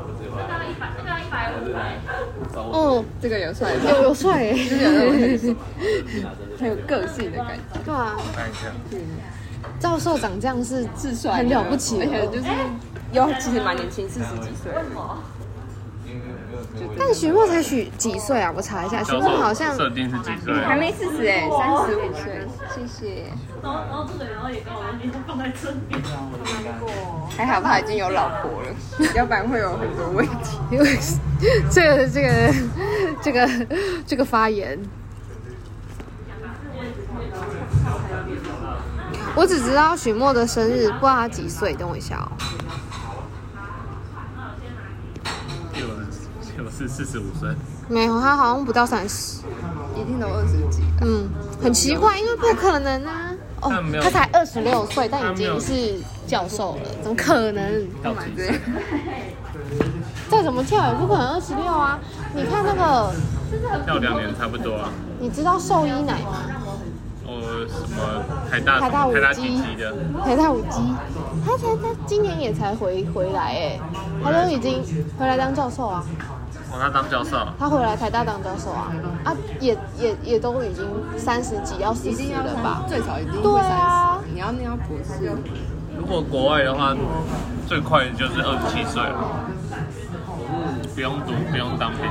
[0.05, 0.49] 我直接把它。
[0.65, 2.61] 一百，大概一百五。
[2.71, 4.53] 哦，这个有帅有有帅耶、
[6.59, 8.71] 很有个性的感觉，对啊，看一下，
[9.79, 12.47] 教授长这样是自帅，很了不起而且就是
[13.11, 14.71] 又其实蛮年轻，四十几岁。
[16.97, 18.51] 但徐墨才许几岁啊？
[18.55, 20.53] 我查一下，徐教墨好像授设定是几岁？
[20.65, 23.25] 还没四十哎，三十五岁，谢谢。
[23.61, 26.01] 然后然后这个然后也跟我说，你放在这边。
[27.37, 28.67] 还好他已经有老婆了，
[29.15, 30.57] 要不然会有很多问题。
[30.71, 30.97] 因 为
[31.69, 32.53] 这个这个
[33.21, 33.49] 这个
[34.05, 34.77] 这个发言，
[39.35, 41.73] 我只知道许墨的生日，不知道他几岁。
[41.73, 42.31] 等我一下哦。
[45.75, 47.49] 有有是四十五岁，
[47.89, 49.39] 没有，他好像不到三十。
[49.97, 51.27] 一定都二十几，嗯，
[51.61, 53.31] 很奇怪，因为不可能啊。
[53.61, 57.85] 哦但没，有他才二十六岁，但已经是教授了，怎么可能？
[58.01, 58.57] 到几岁？
[60.31, 61.99] 再怎么跳也不可能二十六啊！
[62.33, 63.11] 你看那个，
[63.83, 64.89] 跳两年差不多啊。
[65.19, 66.45] 你知道兽医奶吗？
[67.25, 69.93] 哦，什么台大台大五级的？
[70.23, 70.79] 台大五 G，
[71.45, 73.79] 他才他今年也才回回来哎，
[74.23, 74.81] 他都已经
[75.17, 76.05] 回来当教授啊，
[76.71, 80.85] 哦，他当教授，他回来台大当教授啊，啊也也也都已经
[81.17, 82.83] 三十几要四十了吧？
[82.87, 84.31] 最少一定对会三啊十。
[84.31, 85.31] 你要念到博士，
[85.97, 86.95] 如果国外的话，
[87.67, 89.49] 最快就是二十七岁了。
[90.93, 92.01] 不用读，不用当兵，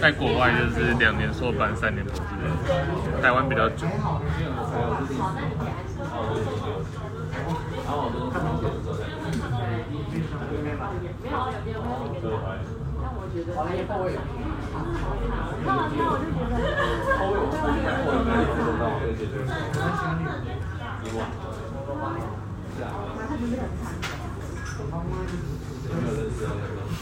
[0.00, 3.86] 在国外就是两年硕班，三年博士，台湾比较久。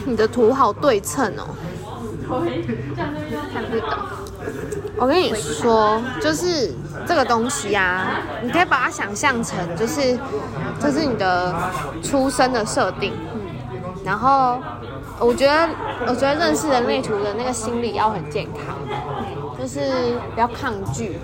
[0.07, 1.47] 你的图好对称哦，
[3.53, 3.91] 看不懂。
[4.97, 6.73] 我跟你说，就是
[7.07, 10.19] 这个东西啊，你可以把它想象成就是
[10.81, 11.55] 这是你的
[12.03, 13.13] 出生的设定，
[14.09, 14.59] 然后
[15.21, 15.69] 我觉得
[16.07, 18.75] 我觉得认识人类图的那个心理要很健康，
[19.61, 19.81] 就是
[20.35, 21.19] 不要抗拒，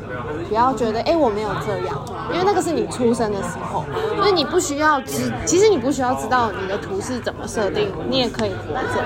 [0.51, 3.87] 不要觉得哎、我没有这样，因为那个是你出生的时候，
[4.19, 9.03] 所以你不需要知，其实你不需要知道你的图是怎么设定，你也可以活着。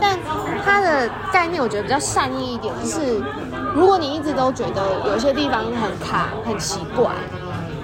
[0.00, 0.18] 但
[0.64, 3.22] 它的概念我觉得比较善意一点，就是
[3.72, 7.12] 如果你一直都觉得有些地方很卡、很奇怪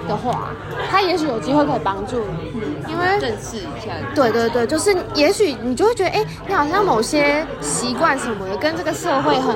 [0.09, 0.49] 的话，
[0.89, 3.93] 他也许有机会可以帮助你，因为认识一下。
[4.15, 9.55] 对对对，就是也许你就会觉得，哎，你好像某些习惯什么的跟这个社会很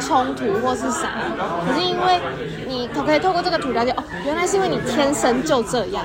[0.00, 1.08] 冲突或是啥，
[1.66, 2.20] 可是因为
[2.68, 6.04] 你可可以透过这个图了解，哦，原来是因为你天生就这样，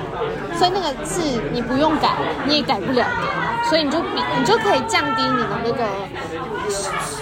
[0.58, 1.20] 所以那个是
[1.52, 5.84] 你不用改，你也改不了的，所以你就比你就可以降低你的那个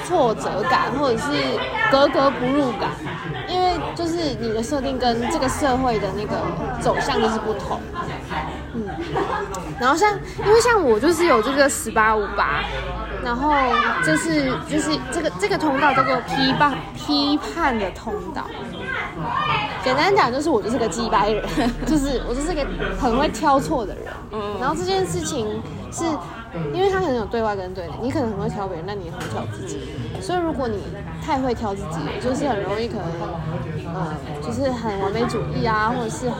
[0.06, 1.26] 挫折感或者是
[1.90, 2.90] 格格不入感，
[3.48, 6.37] 因为就是你的设定跟这个社会的那个
[6.81, 7.81] 走向就是不同。
[8.74, 8.88] 嗯，
[9.78, 12.64] 然后像因为像我就是有这个十八五八，
[13.22, 13.52] 然后
[14.02, 18.46] 就是就是这个这个通道叫做批判批判的通道。
[19.85, 21.44] 简单讲就是我就是个鸡掰人，
[21.87, 22.66] 就是我就是个
[22.98, 24.05] 很会挑错的人。
[24.31, 25.46] 嗯，然后这件事情
[25.90, 26.05] 是
[26.75, 29.81] 因为他可能有对外跟对内，你可能很会挑别人，但你也很会挑自己。
[30.21, 30.79] 所以如果你
[31.25, 33.07] 太会挑自己，就是很容易可能，
[33.95, 36.38] 呃，就是很完美主义啊，或者是很，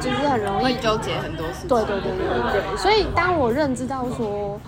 [0.00, 1.68] 就是很容易纠结很多事情。
[1.68, 4.58] 对对对对对，所以当我认知到说，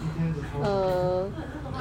[0.62, 1.24] 呃，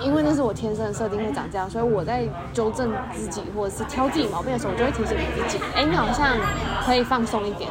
[0.02, 2.24] 因为那是我天生的设定会长这样，所以我在
[2.54, 6.38] 纠正自己或者是挑自己毛病的时候，我就会提醒我自己，哎，你好像
[6.86, 7.70] 可以放松一点。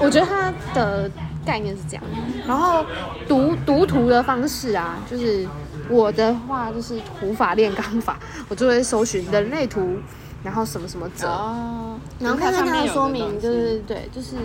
[0.00, 1.08] 我觉得他的
[1.44, 2.04] 概念是这样，
[2.46, 2.84] 然后
[3.26, 5.46] 读读图的方式啊，就是
[5.88, 9.96] 我的话就是图法炼钢法，我就会搜寻人类图，
[10.42, 11.28] 然后什么什么者。
[11.28, 14.36] 哦，然后看看它的说明，就就是是对，就是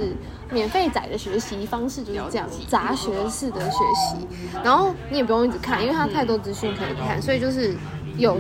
[0.52, 4.28] 免费仔的学习方式就是这样，杂学式的学习。
[4.64, 7.76] 然后你也不用一直看，因为它太多资讯可以看，所以就是
[8.18, 8.38] 有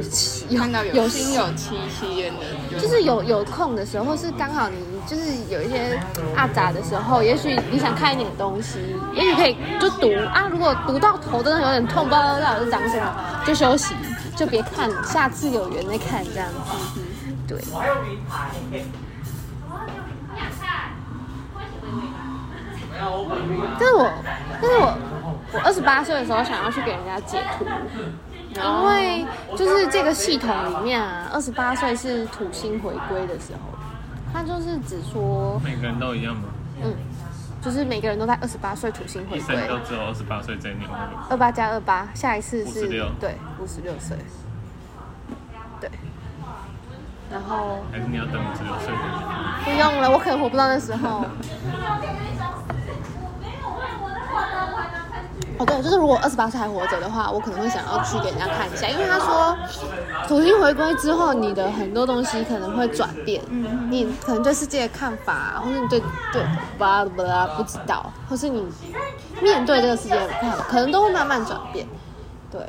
[0.49, 0.61] 有
[0.93, 4.75] 有有心有戚戚焉的，就是有有空的时候，或是刚好你
[5.07, 5.99] 就是有一些
[6.35, 10.47] 阿杂的时候，也许你想看一点东西，也许可以就读啊。
[10.51, 13.13] 如果读到头真的有点痛，不知道到底是长什么，
[13.45, 13.95] 就休息，
[14.35, 17.01] 就别看，下次有缘再看这样子。
[17.47, 17.59] 对。
[23.77, 24.09] 但是我，
[24.61, 24.97] 但是我，
[25.51, 27.65] 我二十八岁的时候想要去给人家解图，
[28.55, 33.74] 因为就是这个系统里面啊，二十八岁是土星回归的时候，
[34.35, 36.49] 它就是只说，每个人都一样吗？
[36.83, 36.93] 嗯，
[37.61, 40.89] 就是每个人都在二十八岁土星回一归，生都只有二十八岁这一年。
[41.29, 44.17] 二八加二八，下一次是56对五十六岁，
[45.79, 45.89] 对，
[47.31, 48.93] 然后还是你要等五十六岁？
[49.63, 51.25] 不用了，我可能活不到那时候。
[55.57, 59.57] 哦，对，就是如果二十八岁还活着的话，我可能会想要去给人家看一下，因为他说
[60.27, 63.41] 土星回归之后，你的很多东西可能会转变，
[63.89, 66.01] 你可能对世界的看法，或是你对
[66.33, 66.43] 对
[66.77, 68.65] 巴拉巴拉不知道，或是你
[69.41, 71.87] 面对这个世界的看法，可能都会慢慢转变。
[72.51, 72.61] 对，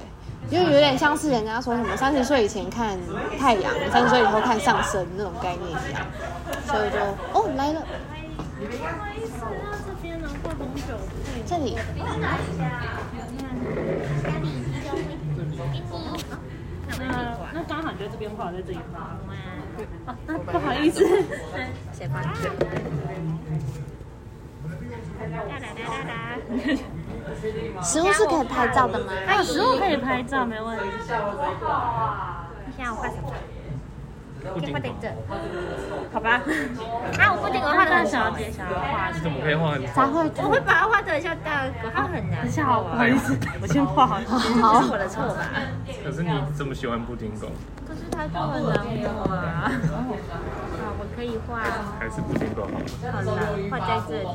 [0.48, 2.96] 就有点像是人家说什么三十岁以前看
[3.38, 6.06] 太阳，三十岁以后看上升那种概念一样，
[6.66, 6.98] 所以就
[7.32, 7.82] 哦来了，
[8.60, 10.94] 这边能够红酒
[11.24, 11.76] 配这里
[16.98, 17.04] 那
[17.52, 19.16] 那刚好你在这边画，在这里画。
[20.06, 21.04] 啊，那不好意思，
[21.92, 22.26] 谁帮你？
[27.82, 29.12] 食物是可以拍照的吗？
[29.26, 30.84] 还有食物可以拍照，没问题。
[30.84, 31.06] 你
[32.76, 33.32] 想要画什么？
[34.54, 35.08] 布丁画在这。
[36.12, 36.40] 好吧。
[37.18, 42.40] 啊，我不仅我画的小姐想要画你怎么可以画很才会我会把它画的像大哥，它很难。
[42.40, 44.16] 等一下，好，不好意思，我先画好。
[44.16, 45.50] 好是我的错吧？
[46.04, 47.48] 可是你这么喜欢布丁狗，
[47.86, 48.78] 可是它就很难
[49.24, 49.70] 画啊。
[49.70, 51.60] 好，我可以画，
[51.98, 52.80] 还是布丁狗好？
[53.12, 54.28] 好了，画在这里。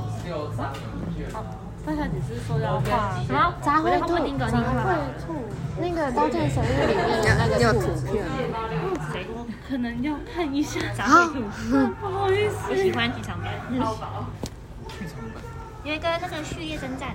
[1.85, 4.07] 大家只是说要画什么杂烩兔？
[4.37, 4.93] 杂烩
[5.25, 5.33] 兔？
[5.79, 8.57] 那个《刀剑神域》里面的那个兔图片吗？
[9.11, 9.25] 谁？
[9.67, 10.79] 可能要看一下。
[10.99, 11.29] 好，
[11.99, 14.09] 不好意思，我喜欢剧场版，剧场版
[15.83, 17.09] 有一个那个《序列征战》，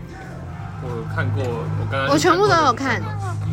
[0.83, 3.01] 我有看过，我刚刚我全部都有看。
[3.01, 3.49] 好好看，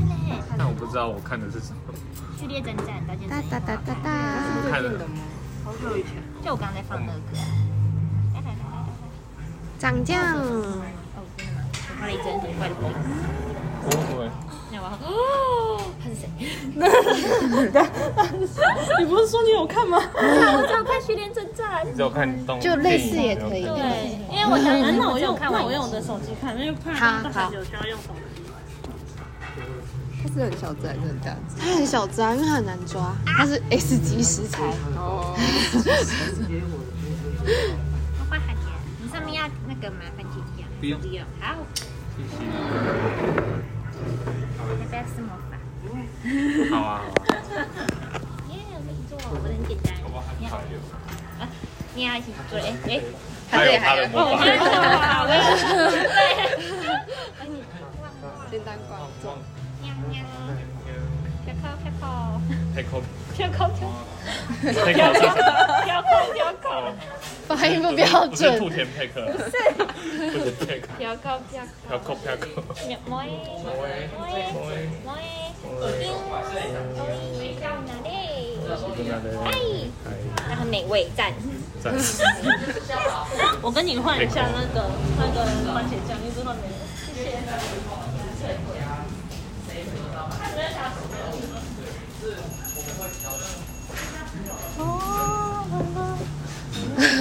[0.57, 1.93] 但我不知道我看的是什么。
[2.39, 4.09] 《序列征战》刀剑神域哒哒哒哒哒。
[4.55, 4.89] 我看了，
[6.43, 7.37] 就我刚刚在放那个歌。
[9.77, 10.01] 长
[12.11, 12.11] 酱，哦，真的吗？
[12.11, 12.83] 我画了一帧很怪的鬼。
[13.83, 13.87] 不
[14.17, 14.19] 会，
[14.71, 15.07] 那我哦，
[16.01, 16.23] 他是谁？
[18.99, 20.01] 你不是说你有看吗？
[20.15, 21.83] 我只有看《序列征战》。
[21.85, 28.43] 你只有看动就类似也可以对，因为我想那那我用看我用我的手机看，因为怕好大小有需要用手机。
[30.25, 31.59] 它是很小只还是很大只？
[31.59, 34.63] 它很小只啊，因为它很难抓，它是 S 级食材。
[34.95, 35.35] 哦，
[38.17, 38.65] 我画海绵，
[39.03, 39.99] 你上面要那个吗？
[40.15, 40.65] 番茄酱？
[40.79, 41.21] 不用不用。
[41.41, 41.57] 好，
[42.15, 42.45] 谢谢。
[44.55, 45.51] 要不要施魔法？
[46.69, 47.01] 好啊，好啊。
[48.49, 49.87] 耶，我们一起做，我的很简单。
[50.39, 50.49] 你要
[51.39, 51.41] 啊，
[51.95, 53.01] 你要一起做哎哎。
[53.49, 54.39] 还有他的魔法。
[55.13, 55.31] 好的。
[58.51, 59.25] 简单挂装。
[59.81, 60.21] 喵喵，
[61.43, 63.01] 飘扣飘
[63.33, 63.57] 扣，太抠，
[64.61, 65.25] 飘扣飘太抠上。
[65.83, 66.65] 飘扣飘扣，
[67.47, 68.71] 发音不标不是兔准。
[68.75, 69.51] 田佩克，不是。
[70.65, 71.53] 佩克，飘扣飘
[71.87, 72.43] 飘扣飘扣。
[72.61, 72.73] 扣，
[73.07, 73.23] 摸诶
[73.63, 74.09] 摸诶
[75.05, 75.19] 摸诶，
[75.99, 76.01] 叮，
[77.39, 78.07] 喂，到哪里？
[79.45, 79.49] 哎，
[80.47, 81.33] 那很美味，赞。
[81.83, 81.93] 赞。
[83.61, 85.43] 我跟你换一下那个那个
[85.73, 86.69] 番茄酱，一直换没了。
[87.15, 87.27] 谢谢。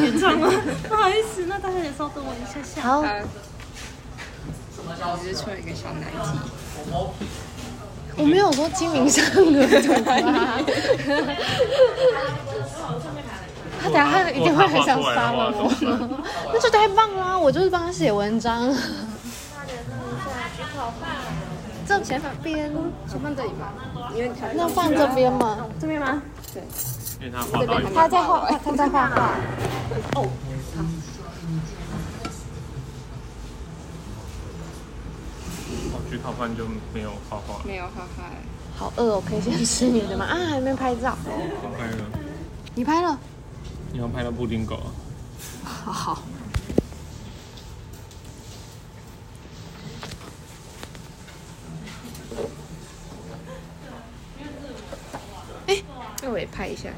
[0.01, 0.51] 演唱吗？
[0.89, 2.83] 不好意思，那大家也稍等我一下下。
[2.83, 3.03] 好，
[5.01, 6.17] 它只是出了一个小难题。
[8.17, 9.93] 我没有说清明上河图
[10.29, 10.61] 啊。
[13.83, 15.69] 他等下他一定会很想杀了 我，
[16.53, 17.37] 那就太棒啦！
[17.37, 18.73] 我就是帮他写文章。
[21.85, 22.71] 这前边，
[23.09, 23.73] 先放这里吧，
[24.55, 25.67] 那放这边吗？
[25.81, 26.23] 这边吗？
[26.55, 26.63] 对，
[27.23, 29.31] 因为他画到一半，他在画，他在画画。
[30.17, 30.29] 哦
[36.11, 37.63] 焗烤饭就没有画画。
[37.65, 38.25] 没有画画。
[38.77, 40.27] 好饿哦，可以先吃你的吗？
[40.27, 41.17] 啊，还没拍照。
[41.25, 42.05] 我拍了，
[42.75, 43.19] 你拍了？
[43.93, 44.91] 你要拍到布丁狗啊？
[45.65, 46.23] 好好。
[56.33, 56.89] 我也拍一下。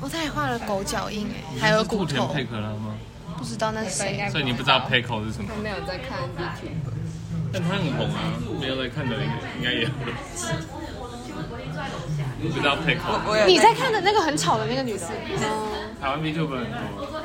[0.00, 2.94] 哦，他还画了狗脚印哎，还有骨头，兔田佩克拉吗？
[3.38, 4.28] 不知道那是谁。
[4.30, 5.62] 所以你不知道 Pickle 是什么他？
[5.62, 6.76] 没有在看 YouTube。
[7.52, 9.26] 但他很红啊，没有在看的人
[9.58, 9.92] 应该也会。
[12.40, 13.46] 你不知道 Pickle？
[13.46, 15.68] 你在看的那个很吵的那个女士，哦，
[16.00, 17.22] 台湾 VTuber 很多，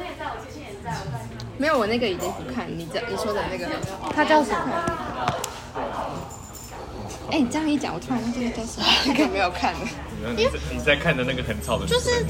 [1.57, 2.67] 没有，我那个已经不看。
[2.69, 3.67] 你这你说的那个，
[4.13, 4.67] 她叫什么？
[7.31, 9.79] 哎，你这样一讲，我突然忘记那叫什么， 那个没有看了。
[10.35, 12.25] 你在你在看的那个很吵的，就是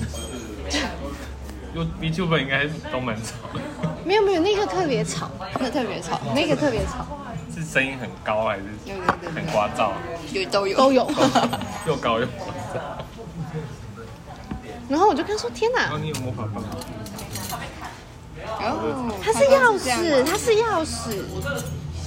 [1.74, 3.60] 有 VTuber 应该都蛮吵的，
[4.04, 5.30] 没有没有，那个特别吵，
[5.60, 7.06] 那特别吵，那个特别吵，
[7.54, 8.64] 是声音很高还是
[9.34, 9.92] 很聒噪？
[10.34, 11.10] 有都有都有。
[11.88, 12.30] 又高又聒
[12.74, 12.80] 噪。
[14.90, 16.64] 然后我就跟他说：“天哪然后，你有魔法棒？
[18.62, 21.22] 哦，它是钥匙，它是钥匙，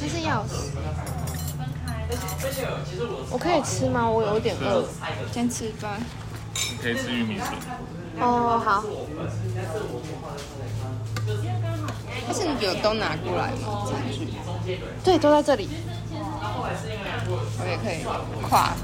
[0.01, 0.73] 它是钥匙。
[3.31, 4.09] 我可以吃吗？
[4.09, 4.85] 我有点饿。
[5.33, 5.97] 先吃吧。
[6.73, 7.47] 你可以吃玉米笋，
[8.21, 8.85] 哦，好，
[12.27, 13.87] 但是你有都拿过来吗？
[13.89, 14.29] 餐具，
[15.03, 15.69] 对，都在这里。
[16.53, 18.05] 我也可以
[18.47, 18.75] 跨。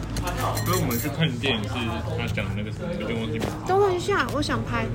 [0.65, 1.69] 所以我们去看电影是
[2.19, 3.47] 他讲的那个什么，有点忘记名字。
[3.67, 4.87] 等我一下，我想拍。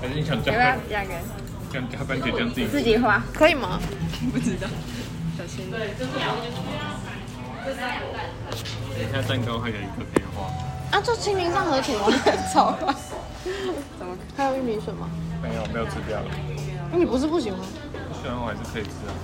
[0.00, 1.22] 还是你想加要不要番两个人
[1.72, 3.22] 想加番茄酱自己自己画？
[3.34, 3.78] 可以吗？
[4.32, 4.66] 不知道，
[5.40, 5.70] 小心。
[5.70, 5.80] 等
[9.00, 10.50] 一下蛋糕还有一个可以画，
[10.90, 12.12] 啊，就清明上河图啊。
[12.52, 12.94] 超快。
[13.98, 14.14] 怎么？
[14.36, 15.08] 还有玉米笋吗？
[15.42, 16.26] 没有没有吃掉了。
[16.92, 17.58] 你不是不喜欢？
[17.58, 19.16] 不喜欢我还是可以吃啊。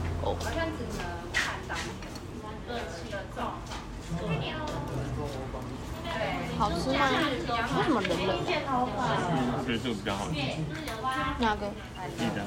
[6.58, 6.98] 好吃吗？
[7.76, 8.28] 为什么冷冷？
[8.38, 10.34] 我觉得这个比较好吃，
[11.38, 11.68] 哪个？
[12.18, 12.38] 一单。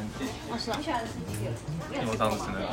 [0.49, 0.77] 哦，是啊。
[1.91, 2.67] 因为我上次吃那个。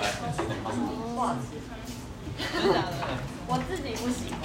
[3.48, 4.40] 我自己不喜欢，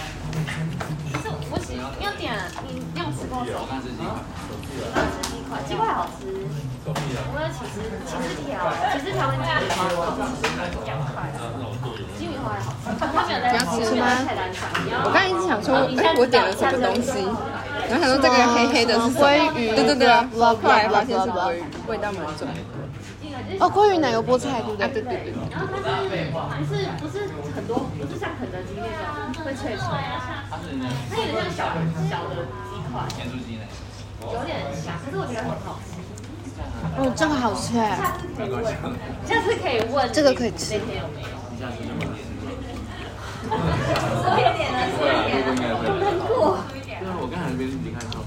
[1.22, 2.32] 是我喜要点
[2.68, 4.14] 你用石头手，然后吃几口。
[5.52, 6.22] 块，鸡块好吃。
[6.88, 8.56] 我有起司起司条，
[8.94, 10.48] 起司条跟鸡米花好吃，
[10.86, 11.28] 两块。
[12.42, 14.06] 你要吃吗。
[15.04, 17.12] 我刚才一直想说，哎，我点了什么东西？
[17.90, 22.48] 然后想说这个黑黑的是什么鲑鱼对对对后来发现是鲑鱼，味道蛮重。
[23.60, 25.02] 哦，鲑鱼奶油菠菜，对不啊，对？
[25.02, 25.76] 对对对，然后它
[26.64, 29.86] 是不是不是很多，不是像肯德基那种会脆脆，
[30.50, 30.58] 它
[31.20, 31.76] 有点像小
[32.10, 33.64] 小的鸡块，咸猪鸡呢？
[34.22, 36.00] 有点像，可是我觉得很好吃。
[36.98, 38.00] 哦，这个好吃哎，
[39.26, 42.11] 下次可以问这个可以吃那天有没有？
[43.52, 44.00] 没有。
[44.24, 46.58] 多一点的，多一点的，好难过。
[46.72, 48.22] 对啊，我刚才那边离开之后，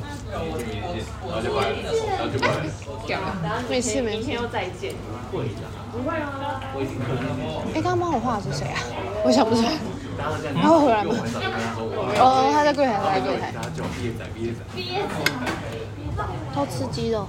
[0.59, 1.77] 一见，然后就过来了，
[2.19, 2.53] 然后就过来。
[3.69, 4.19] 没事没事。
[4.19, 4.93] 明天又再见。
[7.73, 8.79] 哎，刚刚帮我画的是谁啊？
[9.25, 9.73] 我想不出来。
[10.55, 11.15] 然后回来吗？
[12.19, 13.53] 哦，他在柜台，他在柜台。
[13.55, 15.03] 他叫我毕业仔，毕业仔，毕业
[16.55, 17.27] 偷吃鸡肉，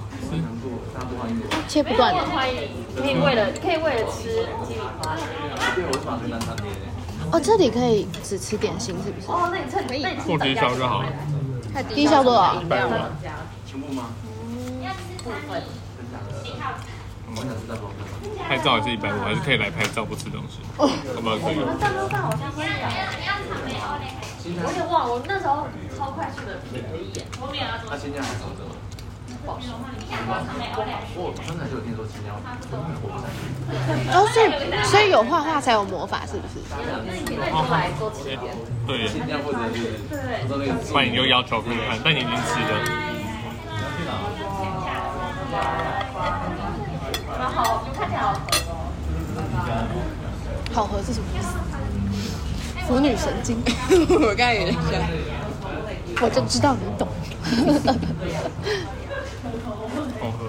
[1.68, 2.22] 切不断的。
[2.96, 5.16] 可以为了可以为了吃鸡米花。
[5.74, 6.66] 对，我是马推单餐店。
[7.32, 9.26] 哦，这里可以只吃点心是不是？
[9.30, 11.08] 哦，那你趁那你付低消就好了。
[11.94, 12.62] 低消多少？
[12.62, 13.10] 一百五啊，
[13.66, 14.10] 全部吗？
[15.24, 15.62] 部分。
[16.44, 16.78] 真假的？
[17.28, 17.90] 我想知道不？
[18.48, 20.60] 拍照也是一百五，还是可以来拍照不吃东西。
[20.78, 20.86] 要
[21.20, 21.58] 不要可以？
[21.80, 22.70] 蛋糕饭好像会有，
[24.62, 25.66] 我有点忘了，我那时候
[25.98, 27.26] 超快速的品了一眼。
[27.90, 28.75] 那现在还活着吗？
[29.46, 32.34] 我刚才就听说新疆
[33.00, 33.38] 活不下去。
[34.10, 34.44] 哦，所以
[34.84, 36.58] 所以有画画才有魔法，是不是？
[36.70, 36.76] 那
[37.14, 38.54] 你可以那你就来多吃一点。
[38.86, 39.76] 对，新疆或者是
[40.42, 42.70] 我说那个不然你就要求可以看，但你已经吃了。
[47.38, 48.38] 蛮好，看起来好喝。
[50.74, 51.56] 好合是什么意思？
[52.86, 53.62] 腐女神经，
[54.20, 54.82] 我刚才有点像。
[56.22, 57.06] 我就知道你懂。
[59.64, 60.48] 好喝。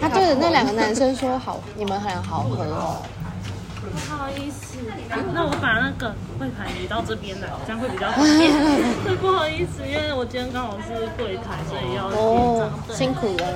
[0.00, 3.02] 他对着那两个男生说：“好， 你们很好喝哦。
[3.82, 4.78] 不好意思，
[5.34, 8.50] 那我把那个柜台移到这边来，这样会比较方便。
[9.04, 13.52] 对， 不好意思，因为我今天刚好是柜台，所以要”哦，辛苦了。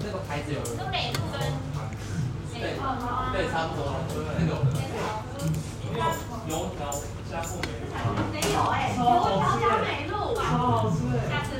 [0.00, 0.60] 这个牌子有
[3.32, 3.80] 对，差不多。
[4.38, 4.50] 那个
[6.48, 6.80] 油条
[7.30, 7.68] 加后面。
[8.32, 8.56] 你认识他
[8.96, 10.62] 吗？
[11.30, 11.50] 他说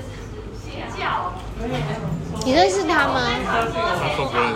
[2.40, 3.20] 不认识他吗。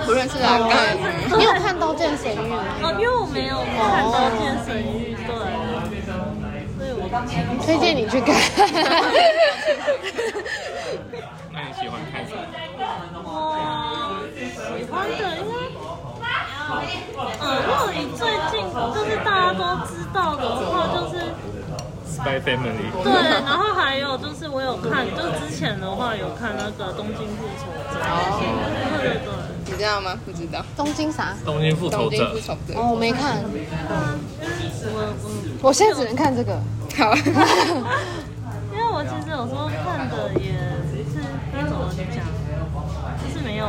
[0.04, 0.94] 不认识啊，刚才
[1.36, 2.62] 你有看《刀剑神域》吗？
[2.82, 5.32] 哦，因为我没有看《刀剑神域》，对，
[6.76, 7.08] 所以我
[7.64, 8.28] 推荐你去看。
[11.52, 13.24] 那你喜欢看什么？
[13.24, 13.30] 我
[14.76, 15.42] 喜欢的应
[16.20, 16.24] 该，
[17.40, 18.20] 嗯，如果你最
[18.50, 18.54] 近
[18.94, 21.14] 就是大家都知道的话，就是。
[22.18, 22.90] Spy Family。
[23.04, 23.12] 对，
[23.44, 28.00] 然后还有就是我有看，就之前的话有看那个《东京复仇者》，
[28.98, 29.26] 对对对，
[29.66, 30.18] 你知道吗？
[30.26, 30.64] 不知道。
[30.76, 31.36] 东京啥？
[31.44, 32.40] 东京复仇者东京复。
[32.40, 32.74] 仇者。
[32.74, 33.48] 哦，我没看，我
[34.82, 36.58] 我我现在只能看这个。
[36.98, 37.14] 好。
[37.14, 40.50] 因为我其实有时候看的也
[41.12, 42.26] 是该怎么讲，
[43.22, 43.68] 就是没有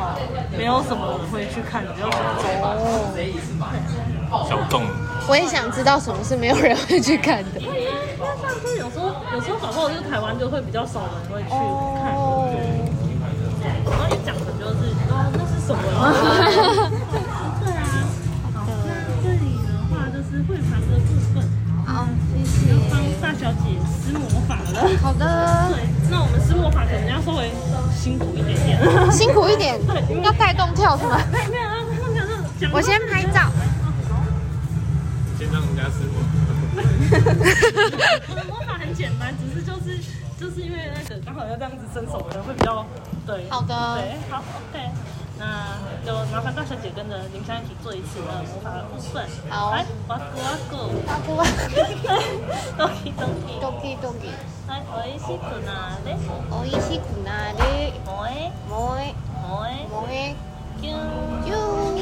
[0.57, 2.65] 没有什么人会去看，比较小众吧。
[4.49, 4.81] 小众。
[5.27, 7.61] 我也想知道什么是没有人会去看的。
[8.19, 12.51] 因为因为像是有时候有时候搞不好就是台湾就会比较少人会去看，哦
[13.85, 16.11] 然后一讲的就是哦那是什么啊？
[17.63, 17.83] 对啊，
[18.53, 18.91] 好，那
[19.23, 21.47] 这里的话就是会盘的部分，
[21.85, 24.75] 好，谢谢要帮大小姐施魔法了。
[25.01, 27.49] 好的，对，那我们施魔法可能要稍微
[27.95, 29.11] 辛苦一点点。
[29.11, 29.79] 辛苦一点，
[30.23, 31.17] 要带动跳是吗？
[31.31, 31.45] 没有，
[32.03, 33.49] 那个是讲我先拍照。
[35.37, 36.18] 先让人家吃过。
[38.28, 39.98] 我的魔法很简单，只是就是
[40.38, 42.84] 就是因为那个刚好要这样子伸手的人会比较
[43.26, 43.48] 对。
[43.50, 44.90] 好的对，好，OK。
[45.36, 49.26] 那就麻烦大小姐跟着林香一起做一次的魔法的部分。
[49.50, 50.72] 好来，哇咕哇咕，
[51.06, 51.44] 哇咕哇
[52.78, 53.58] ドキドキ。
[53.60, 54.30] ドキドキ。
[54.66, 56.16] はい、おいしくなれ。
[56.50, 57.92] おいしくなれ。
[58.06, 59.12] 萌え萌え
[59.42, 60.36] 萌え萌え。
[60.80, 60.84] 啾。
[61.44, 61.50] 啾。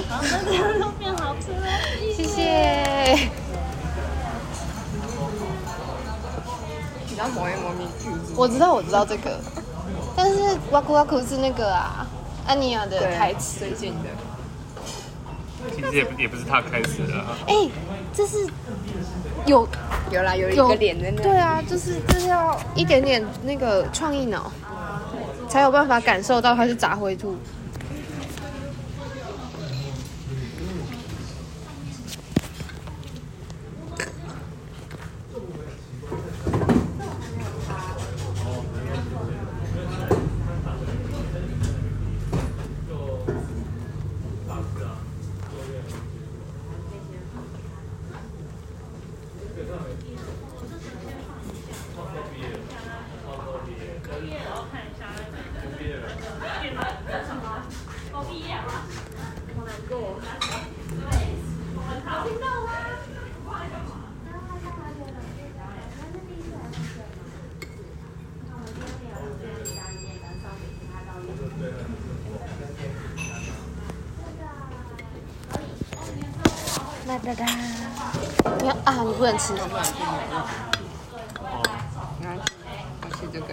[0.09, 1.67] 好，那这样都变好吃了。
[2.15, 3.31] 谢谢。
[7.18, 9.40] 你知道磨一磨咪剧我知道，我知道这个，
[10.16, 10.38] 但是
[10.70, 12.06] 哇酷哇酷是那个啊，
[12.46, 13.58] 安妮亚的台词。
[13.62, 14.10] 最近的。
[15.76, 17.36] 其实也不也不是他开始的啊。
[17.48, 17.68] 哎，
[18.14, 18.48] 这是
[19.48, 19.68] 有
[20.12, 21.24] 有啦，有一个脸在那。
[21.24, 24.52] 对啊，就是就是要一点点那个创意脑，
[25.50, 27.36] 才有办法感受到它是杂灰兔。
[77.28, 77.52] 哒哒哒。
[78.58, 79.68] 你看啊，你不能吃，你看，
[83.02, 83.48] 我吃这个。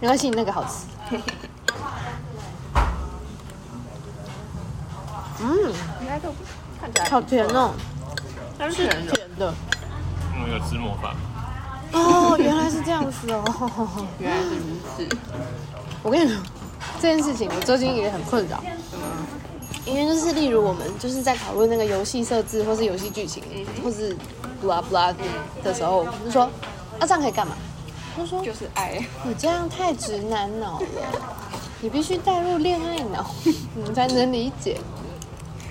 [0.00, 0.86] 没关系，你那个好吃。
[5.40, 6.32] 嗯，应该都
[6.80, 7.74] 看起来好甜哦，
[8.58, 9.12] 是是甜的。
[9.12, 9.54] 甜的。
[10.40, 11.14] 我有吃魔法，
[11.92, 13.44] 哦，原来是这样子哦。
[14.18, 15.06] 原来是如此。
[16.02, 16.42] 我跟你说，
[16.98, 18.62] 这件事情我最近也很困扰，
[19.88, 23.42] 因为就是例如我们就是在讨论那个游戏设置或是游戏剧情，
[23.82, 24.14] 或是
[24.62, 25.14] blah blah
[25.64, 26.42] 的时候，就说
[26.98, 27.56] 啊这样可以干嘛？
[28.16, 28.98] 他说就是爱。
[29.24, 30.86] 你这样太直男脑了，
[31.80, 33.30] 你必须带入恋爱脑，
[33.74, 34.76] 你才能理解。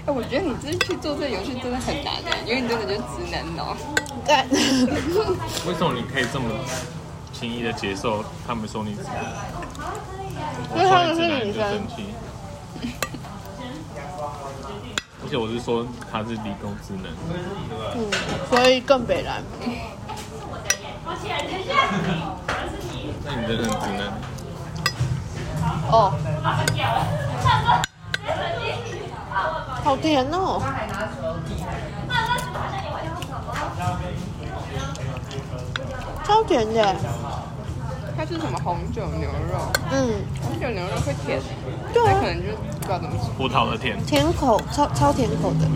[0.06, 3.76] 哎，我觉得你真的去做这个游戏真的很难哎，因为你真的就是直男脑。
[4.26, 4.36] 对，
[5.68, 6.50] 为什么你可以这么
[7.34, 9.14] 轻易的接受他们说你直男？
[10.76, 12.06] 因为他们是女生你就生气。
[15.28, 17.12] 而且我是说他是理工智能，
[17.98, 18.10] 嗯，
[18.50, 19.44] 所以更北蓝。
[23.26, 24.08] 那你真的很直男。
[25.92, 26.14] 哦，
[29.84, 30.62] 好甜哦。
[36.24, 37.37] 超甜的，它
[38.28, 39.72] 是什么红酒牛肉？
[39.90, 41.40] 嗯，红酒牛肉会甜，
[41.94, 43.30] 对啊可能就不知道怎么说。
[43.38, 45.68] 葡萄的甜，甜口，超超甜口的。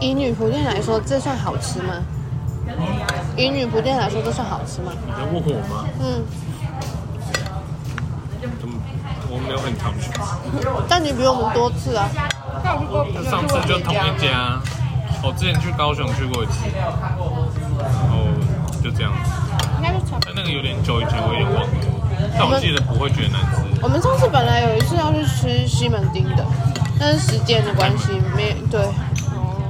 [0.00, 1.94] 以女仆店来说，这算好吃吗？
[3.36, 4.92] 以女仆店来说，这算好吃吗？
[5.06, 5.84] 你在问我吗？
[6.00, 6.22] 嗯，
[8.60, 8.78] 怎么
[9.28, 10.10] 我没有很常去，
[10.88, 12.08] 但你比我们多次啊。
[12.64, 14.60] 我，上次就同一家，
[15.22, 18.26] 我之前去高雄去过一次，然后
[18.82, 19.30] 就这样子。
[19.78, 21.68] 应该是差不但那个有点久以前，我有点忘了，
[22.38, 23.62] 但我记得不会觉得难吃。
[23.82, 26.46] 我们上次本来有一次要去吃西门町的，
[26.98, 28.88] 但是时间的关系没对，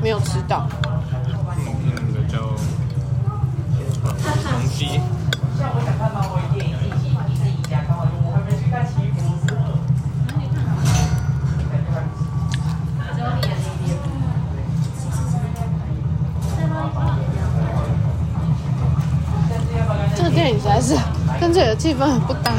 [0.02, 0.68] 没有吃到。
[4.24, 5.00] 龙鸡，
[20.16, 20.96] 这个电影实在是
[21.38, 22.52] 跟这里的气氛很不搭。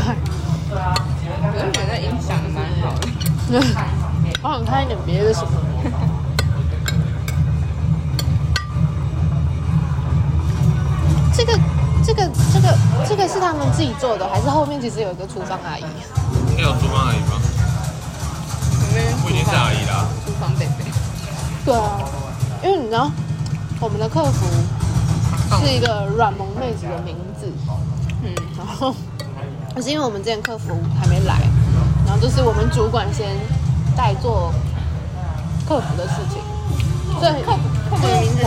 [0.71, 3.07] 我就觉得音响蛮好的。
[4.43, 5.64] 我想看一点别的什么。
[11.35, 11.59] 这个
[12.05, 12.77] 这个这个
[13.09, 15.83] 这个是他们自己做的，还是后面其实有一个厨房阿姨？
[16.51, 17.35] 应该有厨房阿姨吧？
[18.71, 20.07] 我们不一定是阿姨啦。
[20.25, 20.85] 厨房贝贝。
[21.65, 21.99] 对啊，
[22.63, 23.11] 因为你知道
[23.81, 24.45] 我们的客服
[25.59, 27.51] 是一个软萌妹子的名字，
[28.23, 28.95] 嗯，然后
[29.73, 31.41] 可是因为我们之前客服还没来，
[32.05, 33.35] 然后就是我们主管先
[33.97, 34.53] 代做
[35.67, 36.39] 客服的事情，
[37.19, 37.57] 所以客
[37.97, 38.43] 服的名字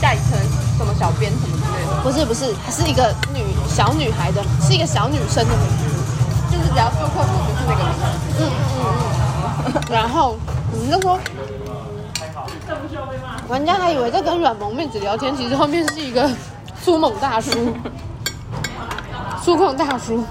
[0.00, 0.38] 代称
[0.82, 5.86] 什么小编什么之类的，不是不是，她是一个女小女孩的，是一个小女生的名字。
[6.50, 8.04] 就是只要做客服就是那个名字。
[8.40, 9.82] 嗯嗯嗯嗯。
[9.90, 10.36] 然后
[10.72, 11.18] 我们就说，
[13.48, 16.28] 玩家还以为在跟软萌妹子聊天，其实后面是一个
[16.82, 17.50] 粗猛大叔，
[19.42, 20.24] 粗犷大叔。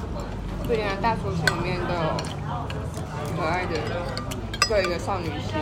[0.68, 2.02] 对啊，大叔心里面都有
[3.36, 3.80] 可爱的
[4.70, 5.56] 各一个少女心。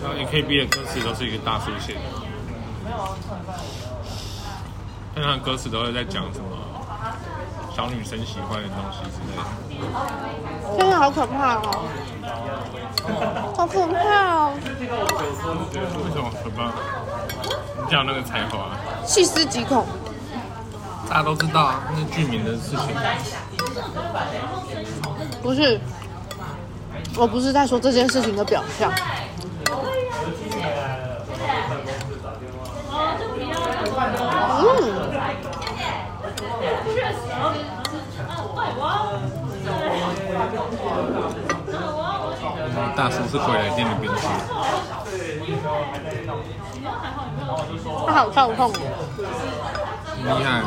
[0.00, 2.00] 然后 AKB 的歌词都是一个大叔写的，
[5.14, 6.46] 但他的歌词都会在讲什么
[7.74, 9.42] 小女生喜欢的东西之类的。
[10.78, 11.88] 真的好可怕哦，
[13.56, 13.96] 好可怕
[14.34, 14.52] 哦！
[14.54, 16.72] 为什么可怕？
[17.84, 18.70] 你讲那个才华，
[19.04, 19.84] 细思极恐。
[21.08, 22.78] 大家都知道啊，那剧名的事情。
[25.42, 25.80] 不是，
[27.16, 28.90] 我不是在说这件事情的表象。
[34.02, 34.66] 嗯，
[42.96, 44.20] 大叔是回来店的编剧，
[48.06, 48.74] 他好跳痛哦。
[50.14, 50.62] 很厉害。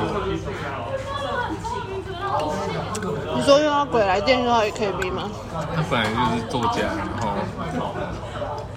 [3.36, 5.30] 你说又要鬼来电又要 AKB 吗？
[5.76, 7.24] 他本来就是作家，然后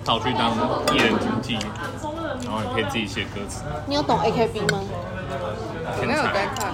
[0.09, 0.57] 跑去当
[0.95, 1.59] 艺人经纪，
[2.43, 3.63] 然后也可以自己写歌词。
[3.85, 4.81] 你有懂 AKB 吗？
[4.81, 6.73] 我没有在看，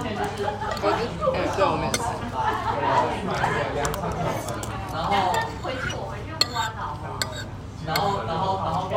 [0.79, 1.03] 我就
[1.35, 2.01] 嗯，对，我没有看。
[5.61, 6.95] 回去我回去挖脑。
[7.85, 8.87] 然后，然后，然后，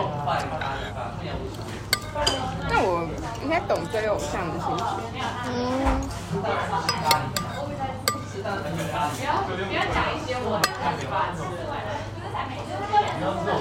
[2.71, 3.03] 那我
[3.43, 4.87] 应该懂追偶像的心情。
[5.47, 5.51] 嗯，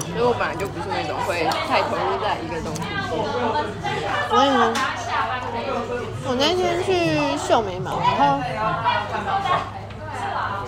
[0.08, 2.88] 因为我本来就不是那种会太投入在一个东西里。
[4.30, 8.38] 我跟你说，我那天去秀眉毛，然后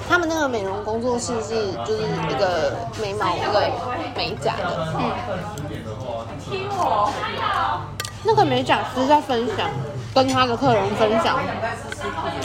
[0.09, 3.71] 他们那个美容工作室是就是一个眉毛一个
[4.17, 5.13] 美甲的，嗯，
[8.25, 9.71] 那个美甲师在分享，
[10.15, 11.39] 跟他的客人分享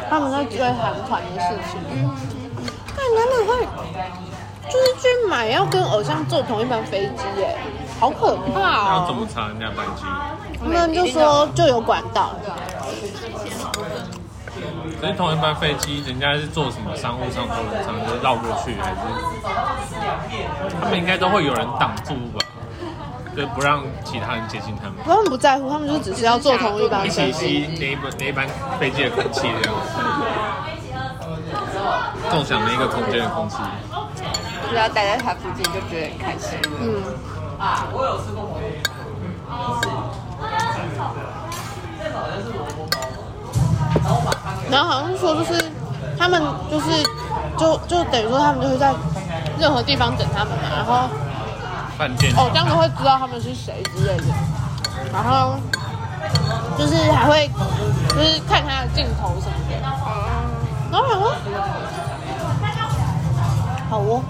[0.10, 2.14] 他们在追韩团的事情，嗯，
[2.86, 3.68] 看他们会
[4.76, 7.56] 就是去买要跟偶像坐同一班飞机，哎，
[8.00, 8.86] 好可怕哦！
[8.88, 10.04] 那要怎么查人家班机？
[10.60, 12.32] 他们就说就有管道，
[15.00, 18.98] 可是同一班飞机，人家是坐什么商务舱、头等舱，就是绕过去，还是
[20.82, 22.46] 他们应该都会有人挡住吧？
[23.36, 27.48] 就不让其他人接近他们，他们不在乎，他们就只是要坐同一班一飞起机。
[27.48, 28.48] 吸那一班那一班
[28.80, 29.76] 飞机的空气，这样
[32.30, 33.58] 共享每一个空间的空气。
[34.70, 36.58] 只要待在他附近就觉得很开心。
[36.82, 37.04] 嗯，
[37.60, 38.62] 啊，我有吃过火锅
[44.70, 45.72] 然后好像是说就是
[46.18, 47.04] 他们就是
[47.58, 48.94] 就就等于说他们就是在
[49.60, 51.08] 任何地方等他们嘛，然后
[51.98, 54.24] 饭店偶像都会知道他们是谁之类的，
[55.14, 55.56] 然后
[56.78, 57.50] 就是还会
[58.10, 59.76] 就是看他的镜头什么的，
[60.96, 61.28] 然后我想说
[63.90, 64.24] 好哦，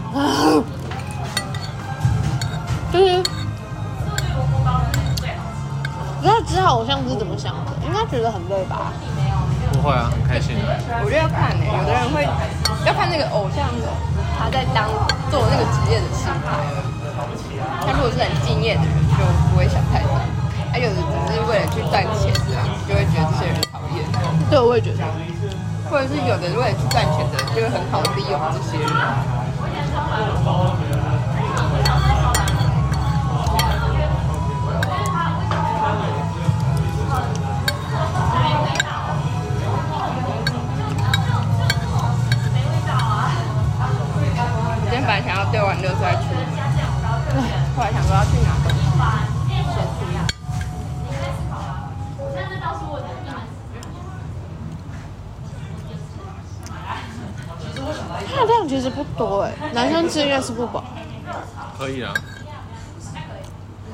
[2.92, 3.22] 就是
[6.22, 8.92] 不要知道偶像是怎么想的，应该觉得很累吧？
[9.74, 10.66] 不会啊，很开心的。
[11.04, 12.26] 我觉得要看呢、有的人会
[12.84, 13.70] 要看那个偶像
[14.40, 14.90] 他在当
[15.30, 16.50] 做那个职业的心态。
[17.86, 19.22] 他如果是很敬业的人，就
[19.54, 20.18] 不会想太多；
[20.74, 24.02] 他有的只是为了去赚钱这样，就会觉得这些人讨厌。
[24.50, 25.06] 对，我也觉得。
[25.90, 28.78] 或者是有的为了去赚钱的，就会很好利用这些。
[60.06, 60.84] 哎，男生吃应该吃不饱。
[61.78, 62.14] 可以啊，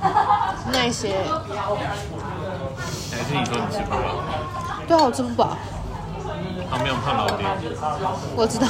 [0.72, 1.16] 那些，
[3.12, 3.98] 还是你说你吃不饱？
[4.88, 5.58] 对啊，我吃不饱，
[6.70, 7.46] 旁边有胖老爹，
[8.36, 8.68] 我知道。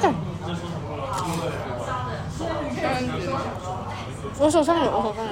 [0.00, 0.14] 干
[4.38, 5.30] 我手上有，我手上有。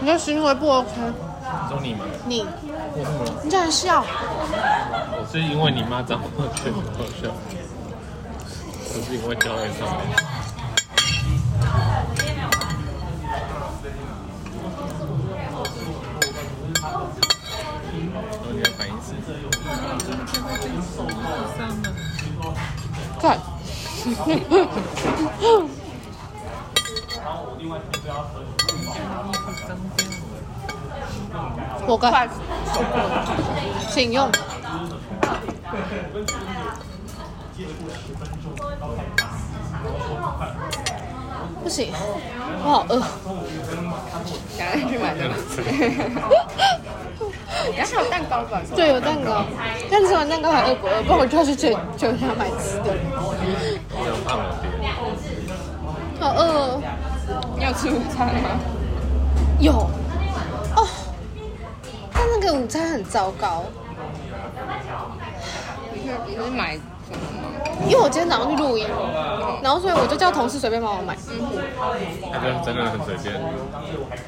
[0.00, 0.90] 你的行为不 OK，
[1.68, 2.04] 说你吗？
[2.26, 2.46] 你？
[3.42, 7.30] 你竟然笑，我是因为你妈长得觉得好笑，
[8.92, 10.00] 不是因为教会上面。
[18.12, 19.08] 然后你的反应是？
[23.20, 23.38] 看。
[31.86, 32.28] 我该，
[33.90, 34.30] 请用。
[41.62, 41.92] 不行，
[42.64, 43.00] 我好饿。
[44.56, 45.62] 想要去买东西。
[47.76, 48.60] 然后还有蛋糕吧？
[48.74, 49.44] 对，有蛋糕，
[49.90, 51.02] 但吃完蛋糕还饿不饿？
[51.02, 52.96] 不然我就要去全全家买吃的。
[56.20, 56.82] 好饿哦。
[57.56, 58.58] 你有吃午餐吗？
[59.58, 59.72] 有。
[60.76, 60.86] 哦。
[62.12, 63.64] 但那个午餐很糟糕，
[65.94, 67.48] 你是你是买什么吗？
[67.88, 68.86] 因为我今天早上去录音，
[69.62, 71.16] 然后所以我就叫同事随便帮我买。
[72.30, 73.40] 那就真的很随便。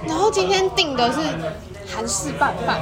[0.07, 1.21] 然后今天订的是
[1.95, 2.81] 韩式拌饭，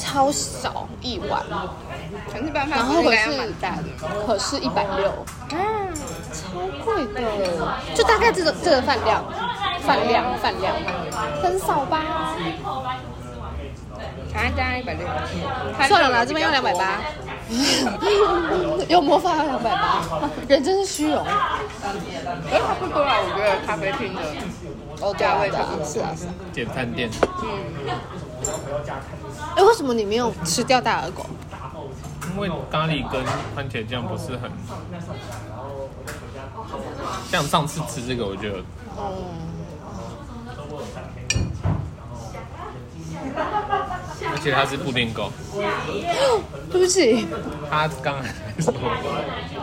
[0.00, 1.42] 超小一碗，
[2.32, 3.52] 全是拌饭，然后可是。
[4.26, 5.12] 可是一百六，
[5.50, 5.58] 嗯
[6.32, 7.20] 超贵的，
[7.94, 9.22] 就大概这个这个饭量，
[9.82, 10.74] 饭量饭量，
[11.42, 12.34] 很少吧？
[14.56, 15.06] 加一百六，
[15.86, 17.00] 算了啦，这边要两百八，
[18.88, 20.02] 有魔法要两百八，
[20.48, 21.24] 人真是虚荣。
[21.24, 24.20] 哎，差不多啦，我觉得咖啡厅的
[25.00, 26.32] 哦，对啊，对啊，是啊，是啊。
[26.52, 27.10] 简餐店，
[29.56, 31.26] 哎，为什么你没有吃掉大耳狗？
[32.32, 33.24] 因为咖喱跟
[33.54, 34.50] 番茄酱不是很，
[37.28, 38.58] 像上次吃这个，我觉得
[38.96, 39.04] 嗯，
[44.30, 45.32] 而且它是布丁狗，
[46.70, 47.26] 对不起，
[47.68, 48.28] 他刚才
[48.60, 48.72] 说，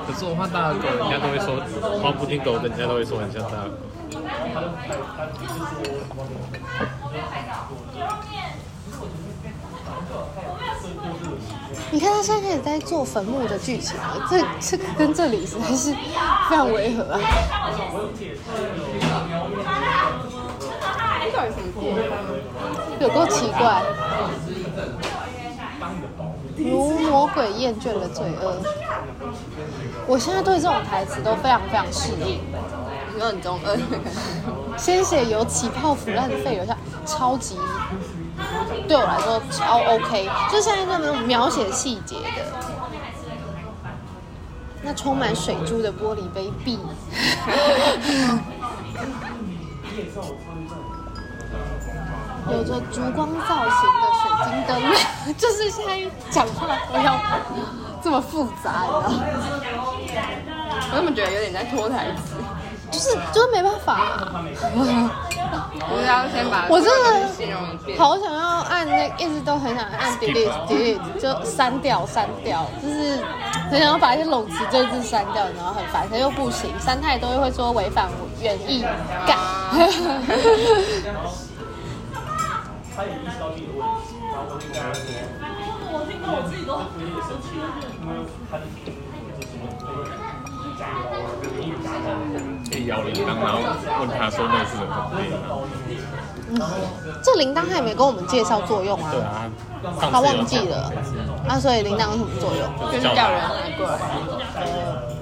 [0.05, 1.55] 可是我画大耳狗，人家都会说
[2.03, 3.77] 画布丁狗，人家都会说很像大耳狗。
[11.91, 15.93] 你看他现在开始在做坟墓的剧情了，这这跟这里实在是
[16.49, 17.19] 非常违和啊。
[21.33, 21.95] 到底什么店？
[22.99, 23.83] 有够奇怪。
[26.57, 28.57] 如魔鬼厌倦了罪恶。
[30.07, 32.41] 我现在对这种台词都非常非常适应。
[33.13, 33.77] 你说很中二，
[34.77, 36.75] 先写有起泡腐烂的肺流下，
[37.05, 37.55] 超级
[38.88, 40.29] 对我来说超 OK。
[40.51, 42.43] 就现在那种描写细节的，
[44.83, 46.79] 那充满水珠的玻璃杯壁。
[52.49, 54.79] 有着烛光造型的水晶灯，
[55.38, 57.19] 就是现在讲话不要
[58.01, 59.19] 这么复杂，你知道吗？
[60.89, 62.35] 我怎么觉得有点在拖台词？
[62.91, 64.17] 就是就是没办法、
[65.89, 67.97] 我是要先把我真的形容一遍。
[67.97, 73.17] 好想要按那，一直都很想按 delete delete，就删掉删掉，就是
[73.69, 78.09] 很想要把一些冗词赘字删掉，然后很烦，他又不行，删太多又会说违反
[78.41, 78.85] 原意，
[79.25, 79.38] 干。
[92.88, 93.59] 摇铃铛，然后
[93.99, 95.97] 问他说那是什么东西。
[97.21, 99.51] 这铃铛他也没跟我们介绍作用啊，对啊，
[100.09, 100.91] 他忘记了
[101.47, 102.91] 啊，所以铃铛有什么作用？
[102.91, 103.99] 就是叫人来过来。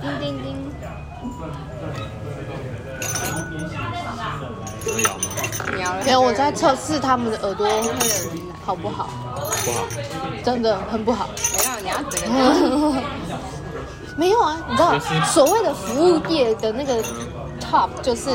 [0.01, 0.55] 叮叮叮。
[6.03, 7.67] 没有，我在测试他们的耳朵
[8.63, 9.09] 好不好，
[9.65, 9.83] 不好，
[10.43, 11.27] 真的很不好。
[11.57, 13.01] 没有，你要整个
[14.15, 17.03] 没有啊，你知道所谓的服务业的那个
[17.75, 18.29] top 就是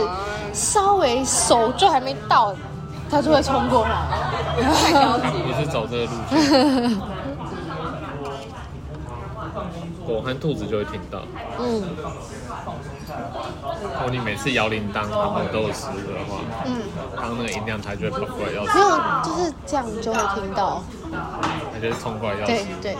[0.53, 2.55] 稍微手就还没到，
[3.11, 3.91] 他就会冲过来。
[4.61, 5.27] 太高级。
[5.47, 7.01] 你是走这个路线，
[10.07, 11.23] 狗和兔子就会听到。
[11.59, 11.83] 嗯
[13.83, 16.83] 如果你每次摇铃铛，然后都有食物的话，嗯，
[17.17, 18.89] 当那个音量，它就会跑过来要吃没，有，
[19.25, 20.83] 就是这样就会听到。
[21.73, 22.67] 它就会冲过来要对吃。
[22.81, 22.97] 对。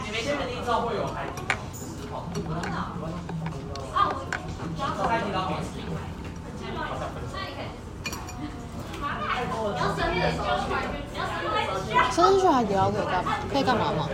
[12.13, 13.35] 生日去海底捞可以干嘛？
[13.53, 14.09] 可以干嘛吗？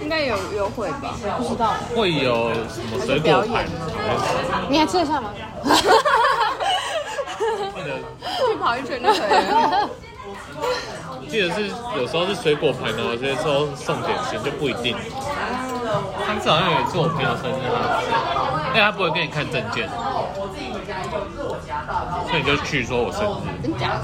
[0.00, 1.14] 应该有优惠吧？
[1.38, 1.74] 不知道。
[1.94, 3.64] 会有什么水果盘？
[4.68, 5.30] 你还吃得下吗？
[7.74, 7.98] 记 得
[8.48, 9.88] 去跑一圈就可以了。
[11.28, 14.96] 记得是有时候是水果盘哦，有些时候送点心就不一定。
[16.26, 17.52] 上次好像有一次我朋友生日，
[18.61, 19.96] 他因为他不会给你看证件，所
[22.32, 23.26] 以你就去说我生日，
[23.62, 24.00] 真假的？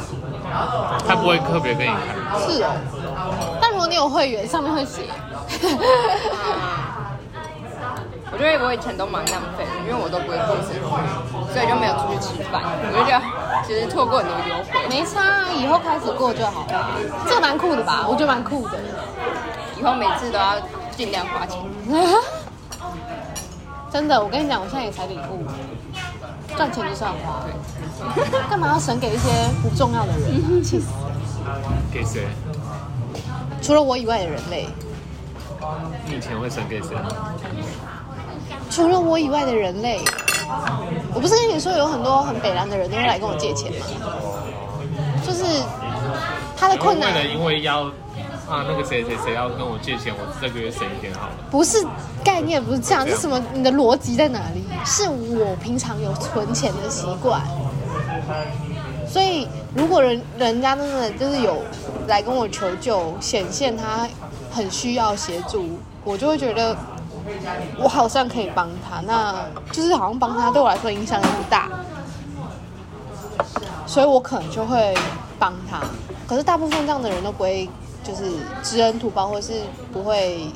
[1.07, 1.99] 他不会特别给你看。
[2.41, 2.71] 是哦。
[3.61, 5.05] 但如果你有会员，上面会写。
[8.31, 10.85] 我觉得我以前都蛮浪费的，因为我都不会过生日，
[11.51, 12.61] 所以就没有出去吃饭。
[12.93, 13.25] 我就觉得
[13.67, 16.91] 其实错过很多优惠，没差啊，以后开始过就好了。
[17.27, 18.05] 这个蛮酷的吧？
[18.07, 18.77] 我觉得蛮酷的。
[19.81, 20.61] 以后每次都要
[20.95, 21.59] 尽量花钱。
[23.91, 25.45] 真的，我跟你讲，我现在也才领悟，
[26.57, 27.45] 赚钱就是要花，
[28.51, 29.29] 干嘛要省给一些
[29.63, 30.47] 不重要的人啊？
[30.63, 30.87] 气死
[31.47, 31.59] 了！
[31.93, 32.27] 给谁？
[33.63, 34.69] 除了我以外的人类，
[36.07, 36.97] 你以前会省给谁？
[38.71, 40.01] 除了我以外的人类，
[41.15, 43.87] 我不是跟你说有很多很北蓝的人都会来跟我借钱吗？
[45.27, 45.45] 就是
[46.57, 47.91] 他的困难为了因为要
[48.49, 51.33] 啊那个谁谁谁要跟我借钱，我这个月省一点好了。
[51.51, 51.87] 不是
[52.25, 53.39] 概念，不是这样，是什么？
[53.53, 54.65] 你的逻辑在哪里？
[54.85, 57.43] 是我平常有存钱的习惯，
[59.07, 61.63] 所以如果人人家真的就是有
[62.07, 64.09] 来跟我求救，显现他
[64.51, 66.75] 很需要协助，我就会觉得
[67.79, 69.35] 我好像可以帮他，那
[69.73, 71.69] 就是好像帮他对我来说影响也不大，
[73.87, 74.97] 所以我可能就会
[75.39, 75.83] 帮他。
[76.27, 77.69] 可是大部分这样的人都不会，
[78.03, 78.25] 就是
[78.63, 80.47] 知恩图报，或是不会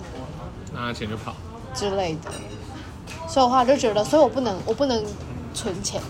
[0.74, 1.34] 拿了钱就跑。
[1.74, 2.30] 之类的。
[3.28, 5.04] 所以的话就觉得，所以我不能我不能
[5.54, 6.00] 存钱，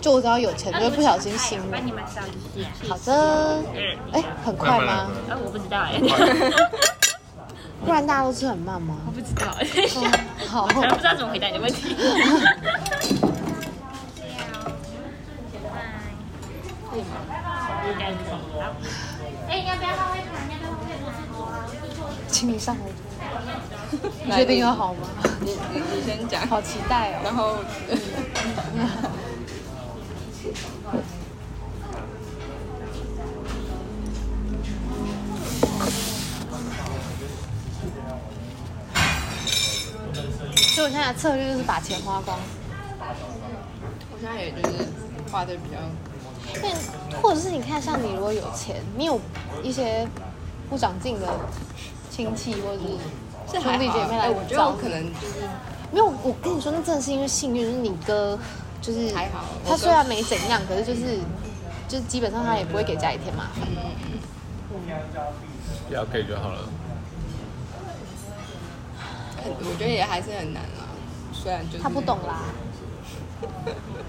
[0.00, 1.64] 就我只要有钱就会不小心心了。
[1.70, 2.20] 帮你们扫
[2.56, 2.68] 一下。
[2.88, 3.62] 好的，
[4.12, 4.92] 哎，很快吗？
[5.28, 6.00] 啊，我不知道哎。
[7.82, 8.96] 不然大家都吃很慢吗？
[9.06, 10.00] 我不知道，等一下，
[10.46, 11.96] 好，我不知道怎么回答你的问题。
[16.92, 18.38] 应该可以。
[19.50, 19.56] 好。
[19.56, 20.30] 哎，要不要稍微谈？
[20.62, 22.82] 要不要请你上来。
[24.24, 25.00] 你确定要好吗？
[25.40, 27.20] 你你你先讲，好期待哦。
[27.24, 27.56] 然后，
[40.56, 42.38] 所以我现在的策略就是把钱花光。
[44.12, 44.86] 我现在也就是
[45.30, 45.76] 花的比较，
[46.62, 46.72] 但
[47.22, 49.20] 或者是你看，像你如果有钱，你有
[49.62, 50.06] 一些
[50.68, 51.26] 不长进的
[52.10, 55.48] 亲戚或者是兄弟姐妹来哎，我觉得找我可能就是
[55.92, 58.38] 没有，我跟你说，那真的是因为幸运，就是你哥，
[58.80, 61.18] 就是还好他虽然没怎样，可是就是
[61.88, 63.68] 就是基本上他也不会给家里添麻烦。
[65.88, 66.60] 不要给就好了。
[69.42, 70.86] 我觉得也还是很难啊。
[71.32, 72.42] 虽然就是他不懂啦，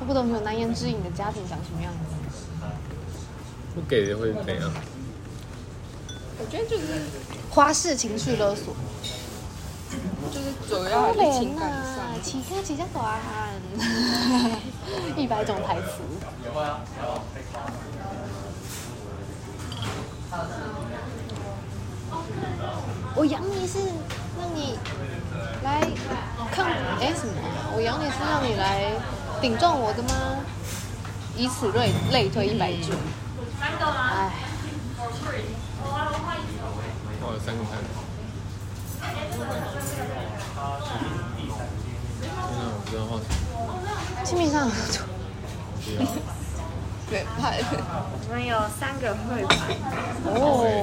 [0.00, 1.98] 他不懂有难言之隐的家庭长什么样子。
[3.74, 4.70] 不给的会怎样？
[6.38, 7.02] 我觉得就是
[7.50, 8.74] 花式情绪勒索，
[10.32, 12.00] 就是主要还是情感上。
[12.22, 13.20] 起家起家短，
[15.16, 16.00] 一百种台词。
[23.14, 23.78] 我养你是
[24.38, 24.78] 让你
[25.62, 25.86] 来
[26.50, 26.66] 看
[27.00, 27.72] 哎什么啊？
[27.76, 28.92] 我养你是让你来
[29.40, 30.10] 顶撞我的吗？
[31.36, 32.92] 以此类类推一百句。
[33.60, 34.30] 哎，
[37.22, 37.72] 我有三个看。
[42.20, 42.34] 现在
[42.66, 44.24] 我不知道画什么。
[44.24, 44.74] 清明上不
[45.94, 45.98] 要。
[47.08, 49.56] 对，怕我们有三个绘本，
[50.34, 50.36] 哦，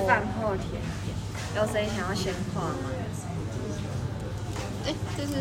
[0.07, 0.09] 饭
[0.41, 1.07] 后甜点，
[1.55, 2.73] 有谁想要先画吗？
[4.85, 5.31] 哎，就是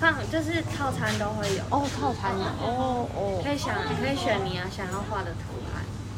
[0.00, 5.38] 放就是套餐都会有，哦套餐的哦哦，可以想，你可以选你啊想要画的图
[5.74, 5.76] 案，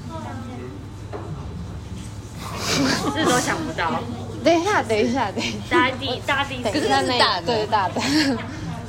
[3.15, 4.03] 这都想不到。
[4.45, 7.19] 等一下等一下等一下，大地大地等一生下那是？
[7.19, 7.47] 大的。
[7.47, 8.35] 对大的，这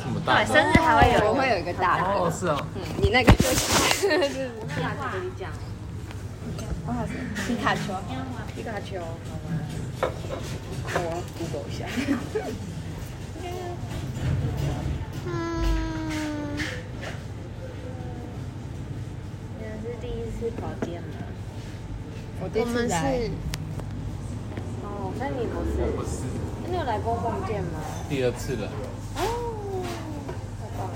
[0.10, 1.28] 么大对，生日还会有一个。
[1.30, 2.66] 我会有一个大的，哦，是啊。
[2.76, 3.68] 嗯，你那个就是
[4.08, 4.16] 画
[5.12, 5.50] 这个你讲，
[7.48, 7.82] 皮卡丘，
[8.56, 9.06] 皮卡丘，好
[9.46, 9.48] 吗？
[10.94, 10.98] 我
[11.38, 11.80] Google 一下。
[15.26, 16.58] 嗯，
[19.82, 21.08] 是第一次跑店吗？
[22.42, 23.32] 我这我们次来是
[24.84, 25.72] 哦，那你不是？
[25.96, 26.24] 不是，
[26.64, 27.80] 那你有来过逛店吗？
[28.10, 28.70] 第二次了。
[29.18, 29.84] 哦，
[30.62, 30.96] 太棒了！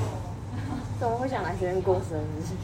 [0.99, 2.55] 怎么会想来这边过生日？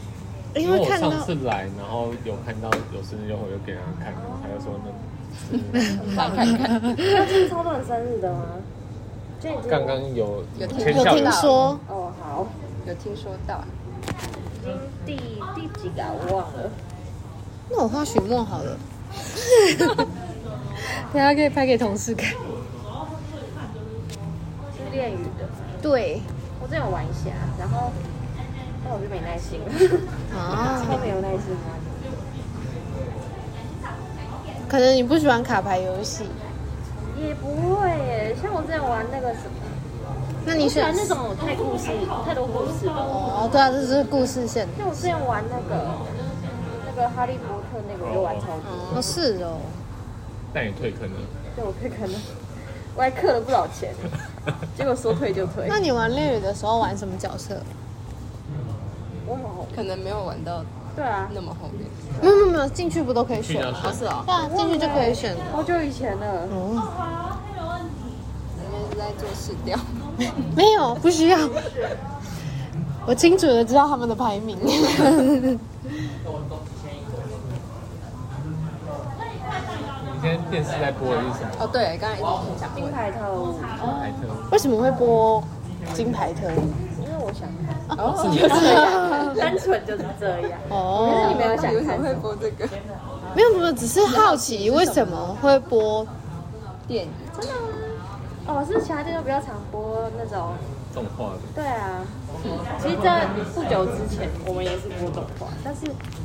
[0.58, 4.80] 因为看到上次来，然后有看到有生日优惠，就给他看，他就说
[5.70, 5.80] 那
[6.16, 8.56] 放看看， 那今天超多人生日的吗？
[9.68, 12.46] 刚刚有有听有听说，哦好，
[12.86, 13.64] 有听说到，
[14.60, 15.16] 已经第
[15.54, 16.10] 第几个啊？
[16.12, 16.70] 我忘了。
[17.70, 18.76] 那我画许墨好了，
[21.12, 22.30] 等下可以拍给同事看。
[24.76, 25.48] 是练语的，
[25.80, 26.20] 对。
[26.60, 27.90] 我之前有玩一下，然后
[28.84, 29.72] 但我就没耐心了，
[30.38, 31.80] 啊， 超没有耐心玩。
[34.68, 36.24] 可能你不喜欢卡牌游戏，
[37.20, 39.60] 也不会耶，像我之前玩那个什么，
[40.46, 41.90] 那你选我喜欢那种太故事、
[42.24, 42.92] 太多故事了。
[42.94, 44.66] 哦，对啊，这是故事线。
[44.78, 45.86] 像我之前玩那个
[46.86, 48.64] 那个哈利波特那个，我就玩超级，
[48.96, 49.58] 哦，是哦，
[50.54, 51.16] 但你退坑了。
[51.54, 52.18] 对我退坑了，
[52.96, 53.92] 我还氪了不少钱，
[54.76, 55.66] 结果说退就退。
[55.68, 57.60] 那你玩恋与的时候玩什么角色？
[59.26, 60.64] 我好，可能没有玩到
[60.96, 61.88] 对啊，那么后面。
[62.20, 63.78] 没有没有没有，进去不都可以选吗？
[63.80, 65.36] 去要选是哦，对啊，进去就可以选。
[65.52, 66.26] 好久以前了。
[66.50, 66.82] 哦，
[68.58, 69.78] 因为是在做试调。
[70.56, 71.38] 没有，不需要。
[73.06, 74.58] 我清楚的知道他们的排名。
[74.62, 74.70] 你
[80.22, 81.50] 现在电视在播的是什么？
[81.60, 82.26] 哦，对，刚才已经
[82.60, 82.90] 讲金。
[82.92, 84.50] 牌特务，金牌特务。
[84.52, 85.42] 为什么会播
[85.94, 86.89] 金牌特务？
[87.30, 90.58] 因为我想看，哦，单纯就是这样。
[90.68, 92.20] 哦，你没有想为什么会看什么？
[92.20, 92.68] 播这个
[93.34, 96.06] 没有没有，只是好奇为什么会播。
[96.88, 97.10] 电影？
[97.38, 97.60] 真的吗？
[98.46, 100.54] 哦，是其他地方比较常播那种
[100.92, 101.38] 动画的。
[101.54, 102.02] 对啊，
[102.82, 105.82] 其实，在不久之前我们也是播动画，但是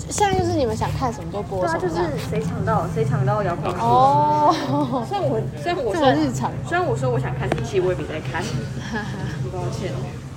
[0.09, 2.29] 现在就是你们想看什么就播对啊，就是什么这样。
[2.31, 3.77] 谁抢到谁抢到遥控器。
[3.79, 6.51] 哦，虽然我虽然我这说个日常。
[6.67, 9.91] 虽然我说我想看，但其实我也没在看，很抱歉。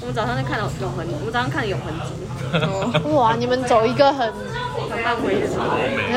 [0.09, 4.33] 我们早上就看了永恒，我们早上看了永恒族，哇，你们走一个很
[4.89, 5.49] 很漫威的。
[5.49, 6.17] 美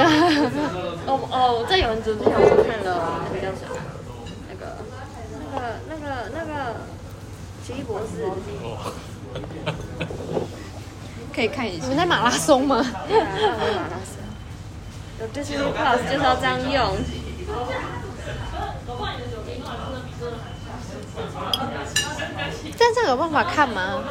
[1.05, 3.75] 哦哦，在永恒族之前我看了那个叫什么？
[4.47, 4.79] 那个
[5.89, 6.53] 那个那个那个
[7.67, 8.23] 奇异博士，
[8.63, 8.93] 哦，
[11.35, 11.89] 可以看一下你。
[11.89, 12.77] 们在马拉松吗？
[13.09, 13.27] 对啊，
[13.75, 14.23] 马拉松。
[15.19, 16.95] 有 Disney Plus 就是要这样用。
[22.83, 24.01] 但这个有办法看吗？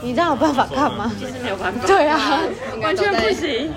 [0.00, 1.12] 你这样有办法看吗？
[1.18, 1.86] 其实没有办法。
[1.86, 2.40] 对啊，
[2.82, 3.70] 完全不行。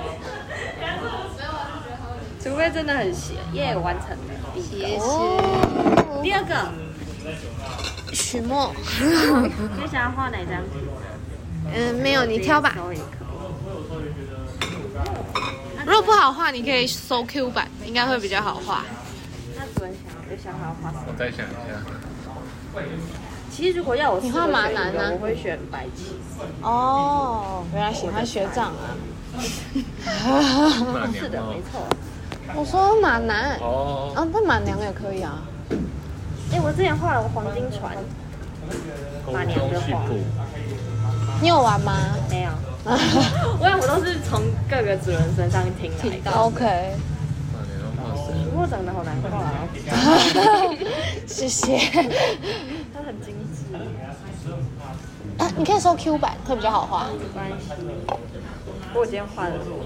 [2.42, 4.18] 除非真的很邪，耶，完成了
[4.54, 5.04] 第一个。
[5.04, 6.72] 哦，第二个，
[8.14, 8.74] 许墨，
[9.82, 10.80] 你想要画哪张图？
[11.74, 12.74] 嗯，没有，你挑吧。
[15.86, 18.86] 如果不好画，你可以搜 Q 版，应该会比较好画。
[19.58, 21.04] 那主人想有想好画什么？
[21.08, 21.82] 我再想一下。
[23.56, 26.16] 其实如果要我你画马男呢我会选白起。
[26.64, 28.98] 哦，原来喜欢学长啊。
[31.14, 31.40] 是的。
[31.44, 31.82] 没错。
[32.56, 35.44] 我说马男，哦，啊，那马娘也可以啊。
[36.52, 37.96] 哎，我之前画了黄金船，
[39.26, 40.18] 宫中戏谱。
[41.42, 41.94] 你有玩吗
[42.30, 42.50] 没有。
[42.86, 46.32] 我想我都是从各个主人身上听来的。
[46.32, 46.66] ？OK，
[47.54, 48.28] 马娘画谁？
[48.52, 49.66] 不过长得好难画啊，
[51.26, 51.78] 谢谢。
[52.94, 53.43] 他很精致。
[55.38, 57.08] 啊，你可以搜 Q 版，会比较好画。
[57.12, 57.70] 没关系。
[58.90, 59.84] 不过我今天画的是，我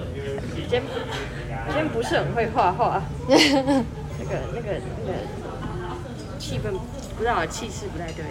[0.55, 5.13] 今天我今天不是很会画画，那个那个那个
[6.37, 6.73] 气氛
[7.15, 8.25] 不知道气势不太对。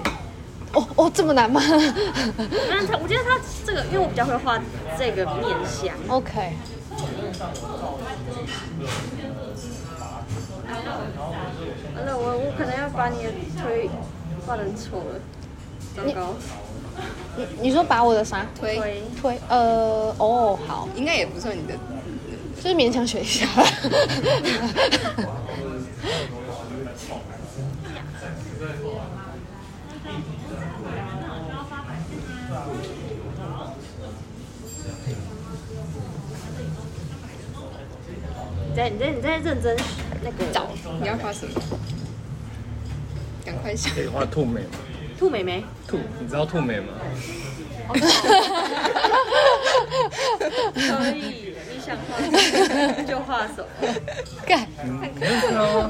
[0.73, 4.61] 哦哦，这么难吗那他我觉得他这个，因为我比较会画
[4.99, 6.53] 这个面相，？OK，
[11.95, 13.31] 完了我我可能要把你的
[13.63, 13.89] 腿
[14.47, 15.19] 画成丑了，
[15.97, 16.35] 糟糕。
[17.37, 21.75] 你你说把我的啥推推呃哦好，应该也不算你的。
[22.63, 23.47] 就是勉强学一下。
[38.69, 39.77] 你在你在你在认真
[40.23, 40.69] 那个找
[41.01, 41.61] 你要画什么？
[43.45, 43.95] 赶快想。
[43.95, 44.79] 可以画兔美吗？
[45.19, 46.89] 兔妹妹，兔，你知道兔美吗？
[47.89, 47.99] 可
[51.17, 53.65] 以，你想画什么就画什么。
[54.47, 54.67] 干？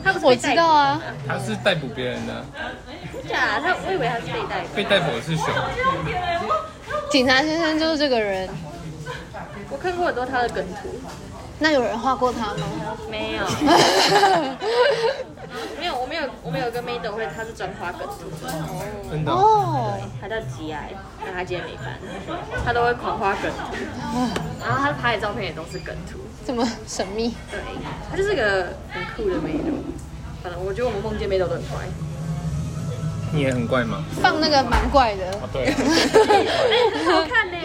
[0.05, 2.45] 他不是我被逮捕知道啊，他是逮捕别人的，
[3.29, 4.77] 假，他我以为他是被逮捕。
[4.77, 5.47] 被逮捕的是熊。
[7.11, 8.49] 警察先生就是这个人。
[9.71, 10.89] 我看过很多他的梗图，
[11.59, 12.67] 那有人画过他吗？
[13.11, 13.45] 没有，
[15.79, 18.31] 没有，我没有，我们有个妹豆会，他是专花梗图，
[19.11, 19.37] 真的哦？
[19.37, 20.93] 哦，他叫吉爱，
[21.25, 21.99] 但他今天没翻，
[22.65, 23.77] 他都会狂花梗图，
[24.61, 27.35] 然后他拍的照片也都是梗图，这么神秘。
[27.51, 27.61] 对，
[28.11, 29.73] 他就是个很酷的妹豆，
[30.43, 31.81] 反正我觉得我们梦见妹豆都很乖，
[33.33, 34.05] 你也很怪吗？
[34.23, 35.27] 放那个蛮怪的。
[35.39, 35.75] 啊，对啊。
[36.97, 37.59] 很好看呢，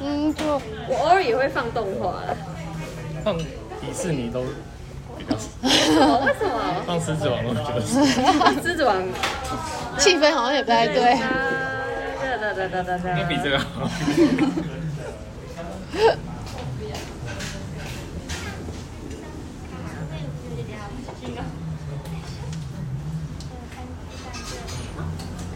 [0.00, 0.44] 嗯，就
[0.88, 2.14] 我偶尔也会放动画，
[3.24, 4.44] 放迪士尼都
[5.28, 6.18] 为什么？
[6.24, 6.82] 为什么？
[6.86, 8.62] 放狮子王都觉得是。
[8.62, 9.02] 狮子王，
[9.98, 11.14] 气氛好像也不太对。
[11.18, 13.88] 哒哒哒哒哒哒，应该比这个好。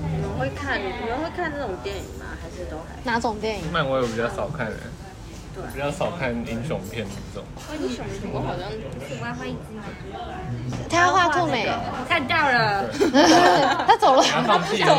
[0.03, 0.81] 你们会看？
[0.81, 2.27] 你们会看这种电影吗？
[2.41, 2.97] 还是都还？
[3.05, 3.65] 哪种电影？
[3.73, 4.83] 漫威我比较少看的，对
[5.73, 7.47] 比较少看英雄片这种。
[7.81, 8.69] 英雄图我好像
[9.21, 9.69] 我要画一只，
[10.89, 12.89] 他要画兔美，我看到了，
[13.87, 14.23] 他走了。
[14.23, 14.95] 他放弃了。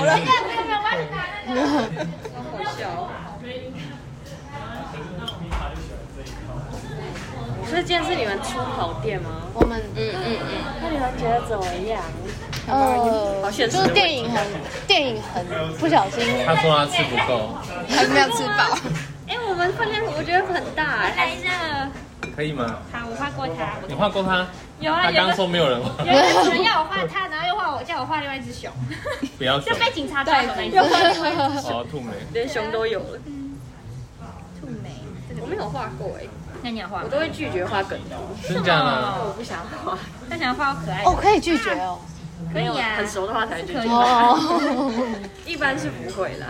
[2.51, 3.09] 好笑。
[7.69, 9.29] 所以今天是你们出跑店吗？
[9.53, 10.57] 我们嗯嗯嗯。
[10.81, 12.03] 那你们觉得怎么样？
[12.67, 14.45] 呃，就是电影很
[14.87, 15.45] 电影很
[15.77, 17.55] 不小心，他说他吃不够，
[17.89, 18.77] 还没有吃饱。
[19.31, 21.15] 哎，我们分量我觉得很大哎。
[21.15, 21.91] 来着。
[22.35, 22.79] 可以吗？
[22.91, 23.77] 好，我画过他。
[23.87, 24.45] 你画过他？
[24.79, 28.69] 有啊，他刚说没有人画，有人要我画他，然后又画我，叫我画另外一只熊，
[29.37, 29.79] 不要熊就。
[29.79, 30.77] 被警察抓走那一只。
[31.71, 32.11] 哦，兔美。
[32.33, 33.19] 连熊都有了。
[34.59, 34.89] 兔眉，
[35.39, 36.25] 我没有画过哎，
[36.61, 37.09] 那你要画我？
[37.09, 39.15] 都会拒绝画梗图，真假的？
[39.25, 39.97] 我不想画。
[40.29, 41.99] 他想要画我可爱哦，可以拒绝哦。
[42.51, 43.87] 可以啊很熟的话才会进去。
[43.87, 44.91] 哦，
[45.45, 46.47] 一般是不会啦。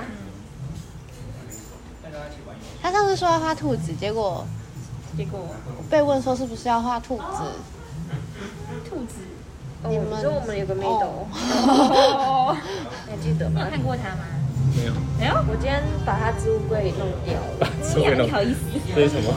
[2.82, 4.46] 他上次说要画兔子，结果
[5.18, 5.40] 结果？
[5.90, 7.24] 被问说是不是要画兔子，
[8.90, 9.16] 兔子，
[9.90, 12.58] 你们哦，你说我们有个 model，哦。
[13.06, 13.62] 你还记得吗？
[13.64, 13.70] 有？
[13.70, 14.26] 看过他吗？
[14.76, 17.68] 没有，没有，我今天把他置物柜弄掉了。
[17.84, 18.60] 是为了不好意思，
[18.96, 19.34] 这是什么？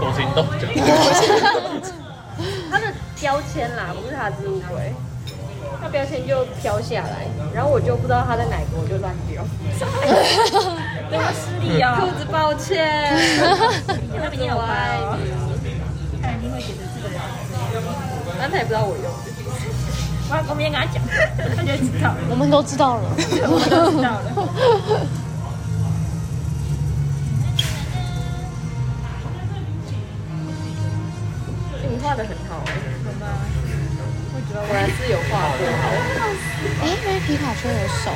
[0.00, 0.66] 勾心斗角。
[2.70, 2.86] 他的
[3.20, 4.94] 标签啦，不是他的置物柜，
[5.80, 9.42] 他标签就飘下来，然后我就不知道他在哪个，我就乱丢。
[11.08, 13.14] 对我失礼啊，兔子抱歉。
[14.20, 14.66] 他比你好乖
[15.00, 15.16] 哦，
[16.22, 17.18] 他一定会觉得这个人。
[18.38, 19.08] 但他也不知道我用的。
[20.30, 21.02] 我我明天跟他讲，
[21.56, 22.18] 他就知道了。
[22.28, 23.02] 我们都知道了。
[23.48, 24.28] 我们都知道了。
[31.90, 32.62] 你画的很好？
[34.50, 35.60] 我觉得我还是有画过。
[36.80, 38.10] 哎，因为皮卡丘有手，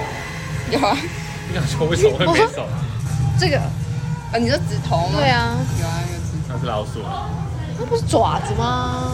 [0.71, 0.97] 有啊，
[1.47, 2.67] 皮卡丘为什么会没手？
[3.39, 5.19] 这个，啊，你说指头吗？
[5.19, 7.03] 对，啊，有啊，有指那是老鼠，
[7.79, 9.13] 那不是爪子吗？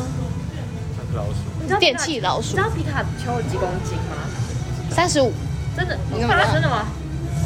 [0.97, 1.35] 那是老鼠。
[1.61, 4.14] 你知道电器老鼠你知，道皮卡丘有几公斤吗？
[4.91, 5.33] 三十五，
[5.77, 5.99] 真的？
[6.12, 6.87] 你怎么知道真的吗？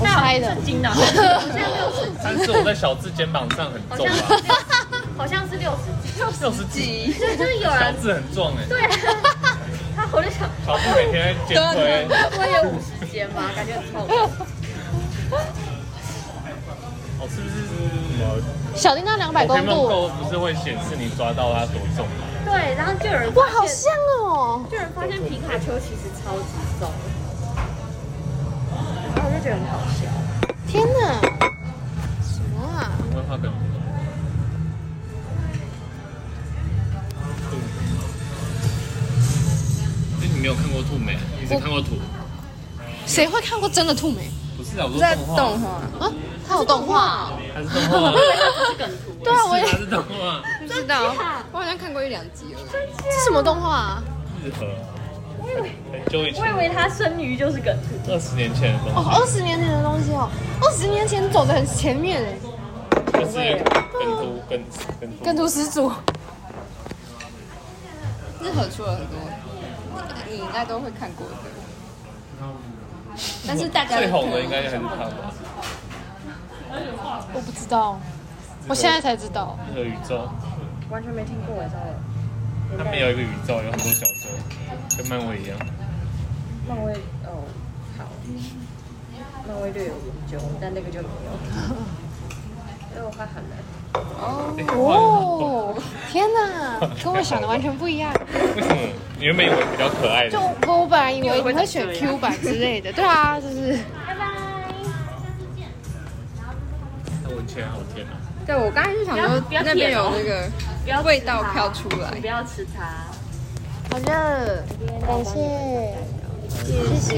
[0.00, 0.54] 我猜的。
[0.54, 4.42] 是金的， 好像六十，但是我在小智肩膀上很重好吧？
[5.16, 6.20] 好像是六十几。
[6.40, 8.64] 六十几，对，就是有小人智很壮哎。
[8.68, 8.82] 对，
[9.96, 12.06] 他我就想，小智每天在肩推，
[12.38, 13.50] 我有五十斤吗？
[13.54, 14.06] 感觉很痛。
[17.20, 17.78] 哦，是不是什么
[18.74, 22.24] 小叮当两百公度，不是会显示你抓到它多重吗？
[22.44, 23.92] 对，然后就有人哇，好像
[24.24, 24.64] 哦。
[24.70, 26.48] 就有人发现皮卡丘其实超级
[26.80, 26.90] 重，
[29.14, 30.08] 然后我就觉得很好笑。
[30.66, 31.20] 天哪，
[32.22, 32.90] 什么啊？
[33.12, 33.52] 我会画梗
[40.42, 41.16] 没有看过兔美？
[41.40, 41.90] 你只看过图？
[43.06, 45.80] 谁会看过真的兔美不是啊，我说在动画。
[46.00, 46.12] 画，啊？
[46.48, 48.10] 它有动画，还是动画？
[49.22, 50.42] 对啊，我也是它是动画。
[50.60, 51.14] 不知道，
[51.52, 53.12] 我好像看过一两集而已。
[53.12, 54.02] 是什么动画啊？
[54.44, 54.66] 日和。
[55.92, 60.28] 很久以前我以，为他生鱼就是梗图，二十年前的东哦，二十年前的东西哦，
[60.60, 62.20] 二十年前走的很前面
[63.12, 63.38] 哎，就是
[63.92, 64.64] 跟图跟
[65.00, 65.24] 跟图。
[65.24, 65.90] 跟图始祖。
[68.40, 69.18] 日和出了很多，
[70.32, 71.34] 你应该都会看过的。
[73.46, 75.10] 但是大家最红的应该还是他吧？
[77.34, 78.00] 我不知道，
[78.66, 79.58] 我现在才知道。
[79.68, 80.26] 那个宇宙，
[80.90, 81.94] 完全没听过，真的。
[82.78, 84.30] 他们有一个宇宙，有很多角色，
[84.96, 85.58] 跟漫威一样。
[86.66, 86.94] 漫威
[87.26, 87.44] 哦，
[87.98, 88.06] 好，
[89.46, 91.32] 漫威略有研究，但那个就没有。
[92.94, 93.58] 因为我画很难。
[93.94, 95.74] 哎哦，
[96.10, 98.12] 天哪， 跟我想的完全不一样。
[98.56, 98.76] 为什么？
[99.18, 104.90] 你原本以为比较可爱就的，我本来以为你会选 Q 版之类的，对啊，就是拜拜，下
[105.38, 105.68] 次见。
[107.22, 108.18] 它闻起来好甜啊！
[108.46, 112.82] 对我刚才就想说那边有那个味道它飘出来不要吃它。
[113.90, 114.64] 好热，
[115.06, 115.94] 感谢，
[116.64, 117.10] 谢谢。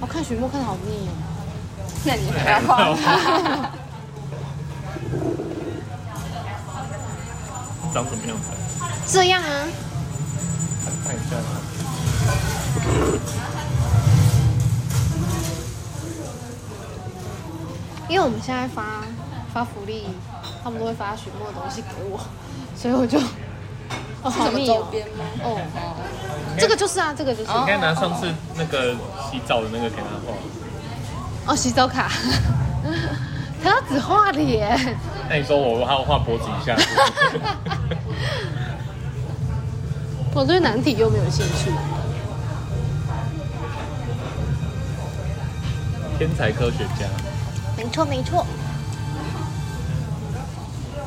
[0.00, 1.08] 我看许墨看的好腻
[2.00, 2.04] 哦。
[2.04, 3.70] 那你还要画它？
[7.92, 8.50] 长什么样子？
[9.06, 9.66] 这样啊，
[11.04, 11.36] 看一下。
[18.08, 19.04] 因为我们现在发
[19.52, 20.06] 发福利，
[20.62, 22.20] 他们都会发许墨的东西给我，
[22.76, 23.18] 所以我就
[24.22, 24.74] 哦好密哦。
[24.74, 25.24] 周边吗？
[25.42, 25.96] 哦，哦，
[26.58, 28.94] 这个就是啊，这个就是你应该拿上次那个
[29.30, 30.32] 洗澡的那个给他画。
[31.46, 32.10] 哦，洗澡卡。
[33.62, 34.78] 他要只画脸，
[35.28, 36.74] 那你说我还要画脖子以下？
[40.32, 41.70] 我对难题又没有兴趣。
[46.18, 47.06] 天才科学家，
[47.76, 48.46] 没错没错，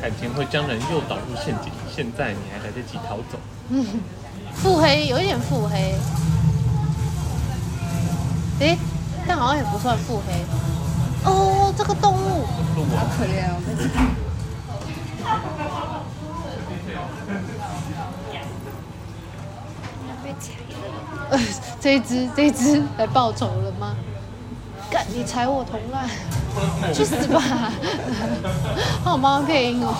[0.00, 3.38] 感情会将人诱导入陷阱，现在你还来得及逃走。
[3.70, 3.84] 嗯，
[4.54, 5.94] 腹黑有一点腹黑，
[8.60, 8.78] 诶，
[9.36, 10.44] 但好像也不算腹黑。
[11.28, 12.46] 哦，这个动物，
[12.94, 13.56] 好可怜哦。
[21.30, 21.40] 呃，
[21.80, 23.96] 这一只这一只来报仇了吗？
[24.88, 26.08] 干，你踩我同伴，
[26.94, 27.42] 去死吧！
[29.02, 29.96] 好妈妈配音哦。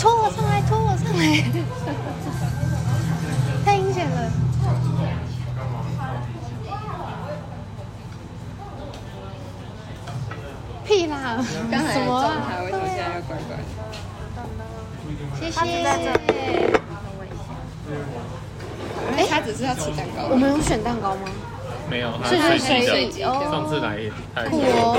[0.00, 1.20] 拖我上来，拖我上来，
[3.64, 4.30] 太阴险了。
[10.84, 11.36] 屁啦，
[11.70, 12.26] 刚才什么啊？
[12.26, 13.62] 状态，为什么现在又怪怪的？
[15.38, 16.34] 谢他只在这谢。
[19.16, 20.28] 哎，他只是要吃蛋糕。
[20.30, 21.22] 我们有选蛋糕吗？
[21.88, 22.86] 没有，它所以是随
[23.50, 23.98] 上次来
[24.34, 24.98] 他也是酷哦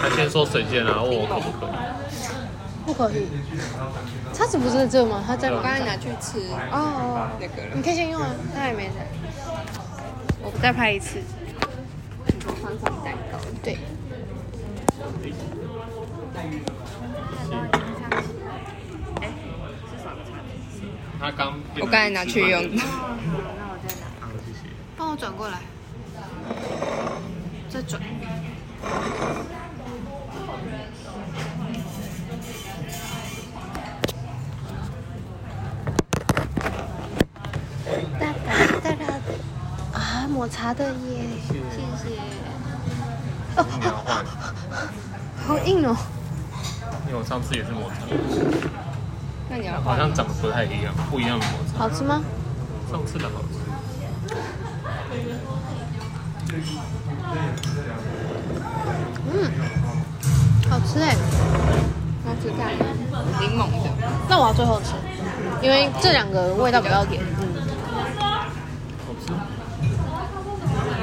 [0.00, 1.70] 他先说随机，然后问我可不可以。
[2.86, 3.26] 不可以。
[4.32, 5.22] 叉子不是在这吗？
[5.26, 6.40] 他在我刚才拿去吃
[6.72, 7.82] 哦，那个了你。
[7.82, 9.06] 可以先用啊，他也没在。
[10.42, 11.18] 我再拍一次。
[12.62, 13.78] 方糖蛋糕，对，
[21.18, 22.62] 他刚我刚才拿去用。
[22.78, 24.58] 好，谢谢。
[24.96, 25.60] 帮我转过来，
[27.68, 28.00] 再转。
[38.18, 38.50] 哒哒
[38.82, 39.04] 哒哒
[39.98, 41.54] 啊，抹茶的耶，谢
[41.96, 42.16] 谢。
[43.56, 43.58] 哦，
[45.46, 45.96] 好硬哦。
[47.06, 47.96] 因为我上次也是抹茶，
[49.48, 51.78] 那你要好像长得不太一样，不一样的抹茶。
[51.78, 52.22] 好吃吗？
[52.90, 53.58] 上次的好吃。
[59.32, 59.50] 嗯，
[60.70, 61.14] 好吃哎。
[62.26, 62.60] 要吃看
[63.40, 63.90] 柠檬的，
[64.28, 64.92] 那我要最后吃，
[65.62, 67.22] 因为这两个味道比较甜。
[67.40, 67.42] 嗯，
[69.06, 69.32] 好吃。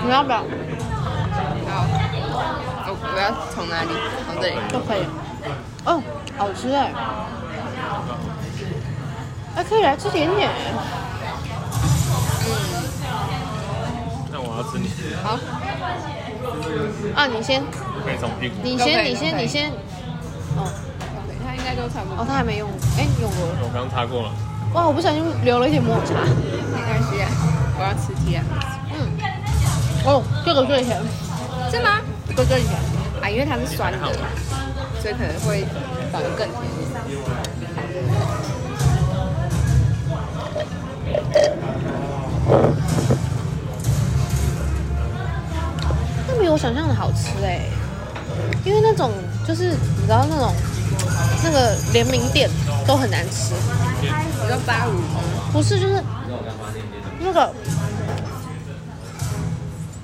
[0.05, 0.37] 你要不要？
[1.67, 1.85] 好，
[2.87, 3.23] 我我要
[3.53, 3.89] 从哪里？
[4.25, 4.55] 从这里。
[4.71, 5.05] 都可以。
[5.85, 6.01] 哦，
[6.37, 6.93] 好吃哎。
[9.55, 10.49] 还可以来吃甜点。
[10.49, 10.77] 嗯
[14.29, 14.85] 那我要吃你，
[15.23, 15.27] 好，
[17.15, 17.65] 啊，你先，我
[18.07, 18.55] 可以从屁股。
[18.63, 19.69] 你先，你先，你先。
[20.55, 20.63] 哦，
[21.43, 22.23] 他应该都差不多。
[22.23, 22.69] 哦，他还没用。
[22.97, 23.59] 哎，用过了。
[23.61, 24.31] 我刚擦过了。
[24.73, 26.13] 哇，我不小心留了一点抹茶。
[26.71, 27.27] 没关系啊，
[27.77, 28.67] 我要吃提拉米苏。
[28.95, 29.11] 嗯。
[30.07, 30.97] 哦，这个最甜，
[31.69, 31.99] 是吗？
[32.25, 32.71] 这个最甜。
[33.21, 33.99] 啊，因为它是酸的，
[35.01, 35.65] 所以可能会
[36.11, 36.55] 反而更甜。
[46.27, 47.61] 那比我想象的好吃哎，
[48.67, 49.09] 因为那种
[49.47, 50.53] 就是你知道那种
[51.41, 52.49] 那个联名店
[52.85, 53.53] 都很难吃，
[54.01, 54.09] 你
[54.45, 55.21] 说八五吗？
[55.53, 56.03] 不是就是
[57.19, 57.53] 那个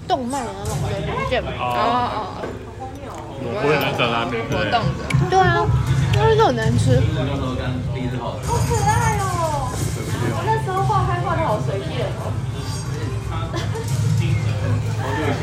[0.08, 1.44] 动漫的那种联名店。
[1.44, 3.12] 哦哦，哦
[3.44, 4.80] 我不会能找拉面，对不对活动？
[4.96, 5.04] 的。
[5.30, 5.68] 对啊，
[6.16, 7.02] 因为都很难吃。
[8.24, 9.68] 好可爱哦！
[10.36, 12.32] 我那时候画开画的好随便哦。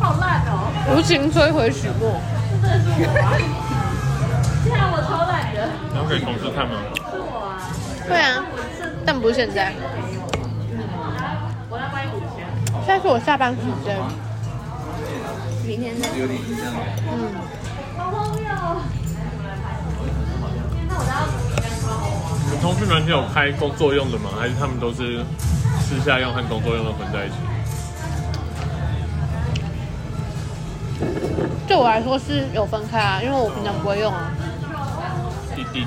[0.00, 0.72] 好烂哦！
[0.96, 2.18] 无情摧毁许诺。
[2.62, 3.36] 这真的是我啊！
[4.64, 6.80] 现在，我超懒的，然后给同事看吗？
[7.12, 7.60] 是我啊！
[8.08, 8.42] 对啊，
[9.04, 9.72] 但不是现在。
[12.86, 13.96] 现在是我下班时间。
[15.66, 16.08] 明天再？
[16.08, 16.18] 嗯，
[17.96, 18.82] 好荒谬哦！
[22.50, 24.30] 你同事们是有开工作用的吗？
[24.38, 25.24] 还是他们都是
[25.80, 27.36] 私下用和工作用的混在一起？
[31.66, 34.32] 对我来说是有分开啊，因为我平常不会用啊。
[35.54, 35.86] 滴滴，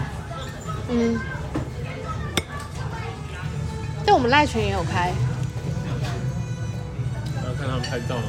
[0.90, 1.20] 嗯，
[4.06, 5.12] 但我们赖群也有开。
[7.36, 8.24] 然后看他们拍照吗？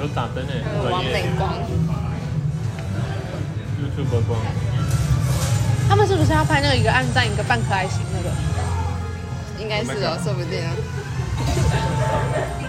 [0.00, 1.54] 有打灯诶，呃王美光
[3.78, 4.40] ，YouTube 光，
[5.88, 8.30] 他们是不是要拍那个一个暗赞一个半可爱型那个？
[9.60, 10.72] 应该是哦，说不定啊。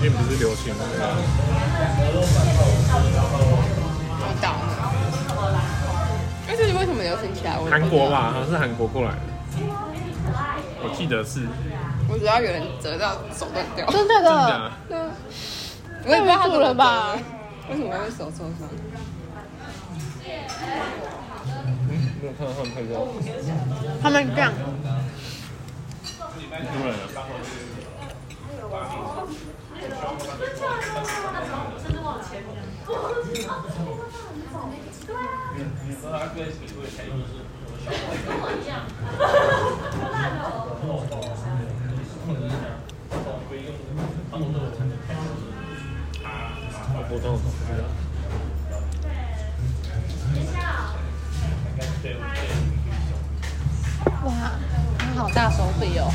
[0.00, 1.14] 近不是流行那个
[4.18, 4.56] 我懂了。
[6.48, 7.58] 哎，这是为什么流行起来？
[7.58, 8.08] 我也不知道韩国？
[8.08, 8.30] 吧？
[8.32, 9.16] 好像是韩国过来的，
[10.82, 11.46] 我记得是
[12.08, 13.84] 我只要有人折到手断掉。
[13.90, 14.72] 真的真的，的。
[14.88, 15.10] 对啊，
[16.06, 17.14] 我也不知道他怎么了吧？
[17.68, 18.66] 为什么会手受伤？
[21.90, 23.06] 嗯，没有看到他们拍照。
[24.02, 24.50] 他们这样。
[26.38, 26.96] 你出来了。
[46.92, 47.82] 我不懂，不知道。
[54.24, 54.28] 哇，
[54.98, 56.12] 他好大手笔哦！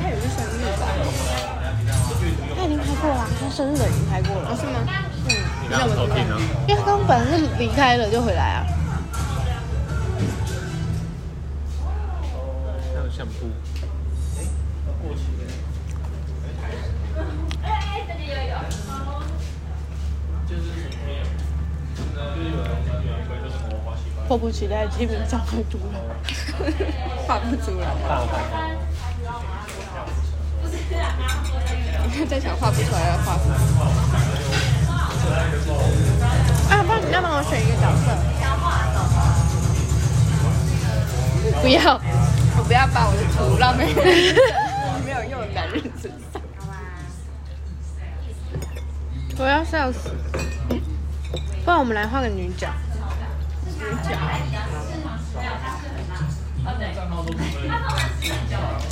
[0.00, 0.82] 他有个生日吧？
[3.06, 4.50] 过了，他生日的已经拍过了。
[4.50, 4.80] 哦，是吗？
[5.28, 5.30] 嗯，
[5.70, 6.38] 刚刚偷听啊。
[6.66, 8.66] 因为他刚本来是离开了就回来啊。
[12.94, 13.46] 还有相扑。
[24.26, 26.00] 迫不及待基本上会读了，
[27.28, 27.86] 画不出来。
[32.28, 33.54] 在想画不出来要画什么？
[36.70, 38.06] 啊，不然你要帮我选一个角色。
[41.62, 42.00] 不要，
[42.58, 44.02] 我不要把我的图浪费在
[45.04, 46.42] 没有用的男人身上。
[49.38, 50.10] 我要笑死。
[51.64, 52.68] 不然我们来画个女角。
[53.78, 54.16] 女角。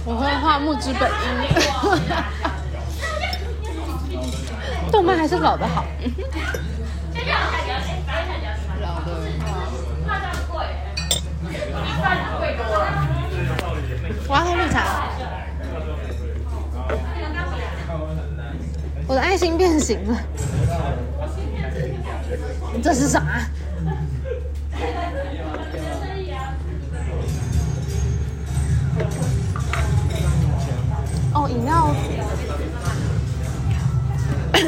[0.04, 2.53] 我会画木之本樱。
[4.90, 5.84] 动漫还是老的好。
[8.80, 9.06] 老的。
[14.26, 15.08] 我要喝绿茶。
[19.06, 20.18] 我的爱心变形了。
[22.82, 23.22] 这是啥？
[31.34, 31.94] 哦，饮料。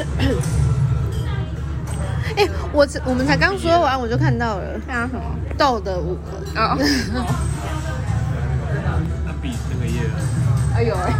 [2.37, 4.79] 哎、欸，我我们才刚说完，我就看到了。
[4.85, 5.21] 看到什么？
[5.57, 6.21] 豆的五个。
[6.55, 6.77] 哦。
[9.25, 10.01] 那比那个页。
[10.75, 11.11] 哎呦哎！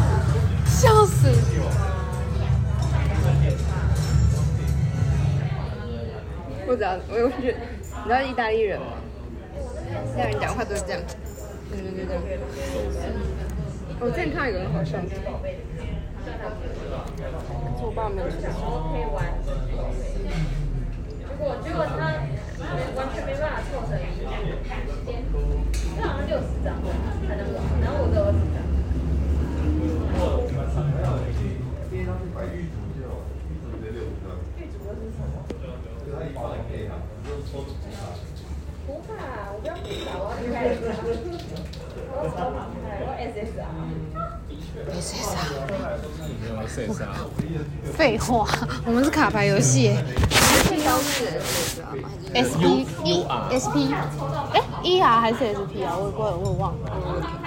[0.66, 1.28] 笑死！
[6.66, 8.86] 不知道，我我觉得，你知道意大利人吗？
[10.14, 11.00] 意大利人讲话都是这样，
[11.72, 12.38] 嗯对对对。
[13.98, 14.98] 我之前看到有个人好笑，
[17.82, 18.36] 我爸没有去。
[18.38, 18.46] 结
[21.38, 21.96] 果结果他
[22.96, 24.32] 完全没办法凑成一样，
[26.00, 26.66] 他好像六十张
[27.28, 28.56] 才能玩，然后我只有二十张。
[38.86, 39.10] 不怕，
[39.52, 40.56] 我不要不怕，我要离开
[42.08, 44.05] 我要超旁开，我 SSR。
[45.00, 45.56] SSR。
[46.66, 47.14] SSR。
[47.96, 48.46] 废话，
[48.86, 49.94] 我们是卡牌游戏。
[50.68, 53.24] 最高是 SSR 吗？SP E
[53.54, 53.94] SP，
[54.52, 55.94] 哎，ER 还是 SP 啊？
[55.96, 56.84] 我我我忘了。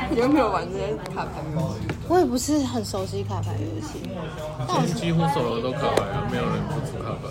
[0.09, 1.95] 你有没有玩这些卡牌游戏。
[2.07, 4.09] 我也不是很熟悉卡牌游戏。
[4.67, 7.27] 但我几乎所有都卡牌啊，没有人不出卡牌。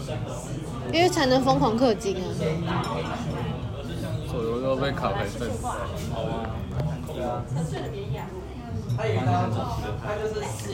[0.93, 2.21] 因为才能疯狂氪金啊。
[4.31, 5.49] 手游都被卡牌震。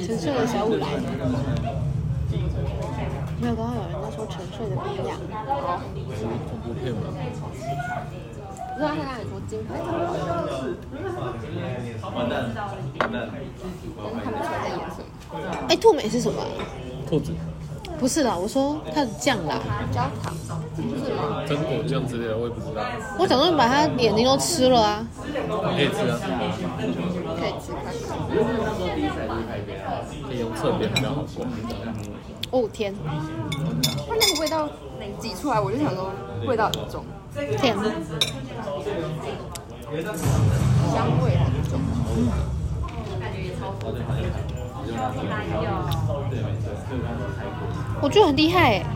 [0.07, 1.03] 沉睡的小舞来了。
[3.41, 5.11] 没有，刚刚有人在说沉睡的冰雅。
[5.47, 5.81] 哦。
[6.49, 6.97] 恐怖片吗？
[8.75, 9.69] 不知道他刚才说金牌。
[12.15, 12.33] 完蛋，
[12.99, 13.15] 完蛋。
[14.23, 15.05] 看不出来在演什么。
[15.69, 16.43] 哎，兔美是什么？
[17.07, 17.33] 兔子。
[18.01, 19.61] 不是啦，我说它的酱啦，
[19.93, 20.35] 焦糖，
[20.77, 21.45] 是吗？
[21.47, 22.83] 榛果酱之类的，我也不知道。
[23.19, 25.07] 我想说你把它眼睛都吃了啊。
[25.15, 26.19] 可以吃啊。
[27.45, 27.93] 可以吃看看。
[30.27, 31.45] 可以用侧边比较好刮。
[32.51, 32.95] 哦天！
[34.09, 34.69] 它那个味道
[35.19, 36.11] 挤出来，我就想说
[36.47, 37.05] 味道很重。
[37.59, 37.77] 甜。
[40.93, 41.79] 香味很重。
[48.01, 48.87] 我觉得很厉害哎。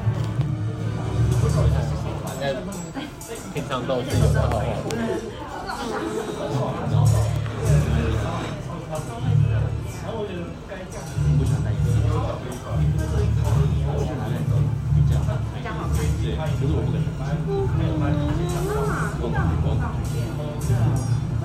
[3.52, 4.40] 平常都是有在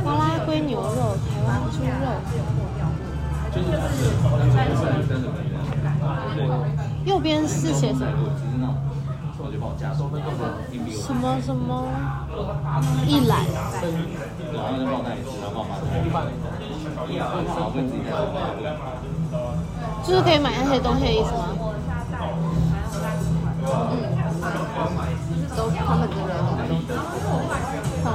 [0.03, 2.06] 巴拉圭牛肉、台湾猪肉。
[3.53, 3.68] 就是
[7.06, 8.07] 右边是写什么？
[10.91, 11.38] 什么？
[11.41, 11.88] 什么？
[13.07, 13.45] 一览？
[20.03, 21.49] 就是可以买那些东西的意思吗？
[23.65, 24.23] 嗯，
[25.56, 26.50] 都他们这边很
[26.88, 26.95] 多。
[28.06, 28.08] 哦。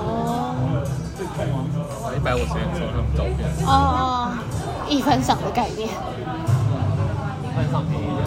[2.16, 3.38] 一百五十元收他们照片。
[3.66, 4.32] 哦哦，
[4.88, 5.88] 一分赏的概念。
[5.88, 5.90] 一
[7.54, 8.26] 分赏便宜点，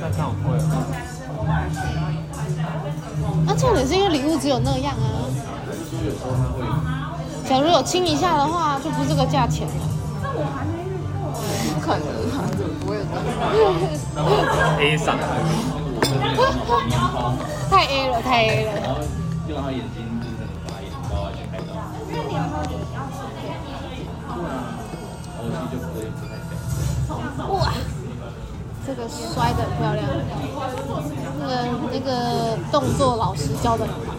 [0.00, 0.62] 但这样贵了。
[3.46, 5.28] 那重点是因为礼物只有那样啊。
[7.48, 9.72] 假如有亲一下的话，就不是这个价钱了。
[11.74, 13.10] 不可能啊，怎么不会有这
[14.82, 15.16] A 赏。
[17.70, 18.70] 太 A 了，太 A 了。
[18.80, 19.00] 然后
[19.48, 20.36] 用他眼睛就是
[20.66, 21.68] 把眼包下去拍照。
[22.08, 22.38] 对啊，
[25.36, 26.52] 后期就不会不太屌。
[27.54, 27.72] 哇，
[28.86, 29.98] 这个摔的漂亮，
[31.38, 31.50] 那个
[31.92, 34.10] 那个动作老师教的很好。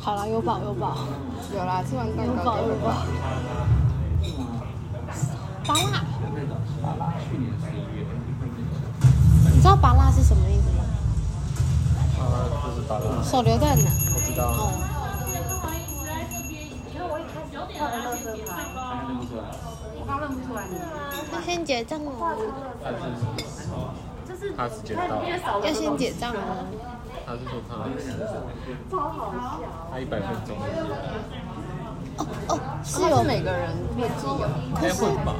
[0.00, 0.96] 好了，有饱有饱，
[1.54, 2.90] 有啦，吃完蛋有糕饱有饱。
[5.64, 8.04] 拔辣，去年十一月，
[9.54, 10.81] 你知道拔辣是什么意思吗？
[13.22, 13.90] 手榴弹呢？
[14.14, 14.44] 我知道。
[14.48, 14.72] 哦，
[20.06, 20.58] 还认不出来。
[21.32, 22.10] 要先结账哦，
[24.26, 25.22] 他是他是捡到，
[25.64, 26.36] 要先结账哦。
[27.24, 27.70] 他是说他
[29.90, 30.56] 他一百分钟，
[32.18, 32.52] 哦哦，
[32.84, 35.34] 是是有每个人会记有，应该会吧？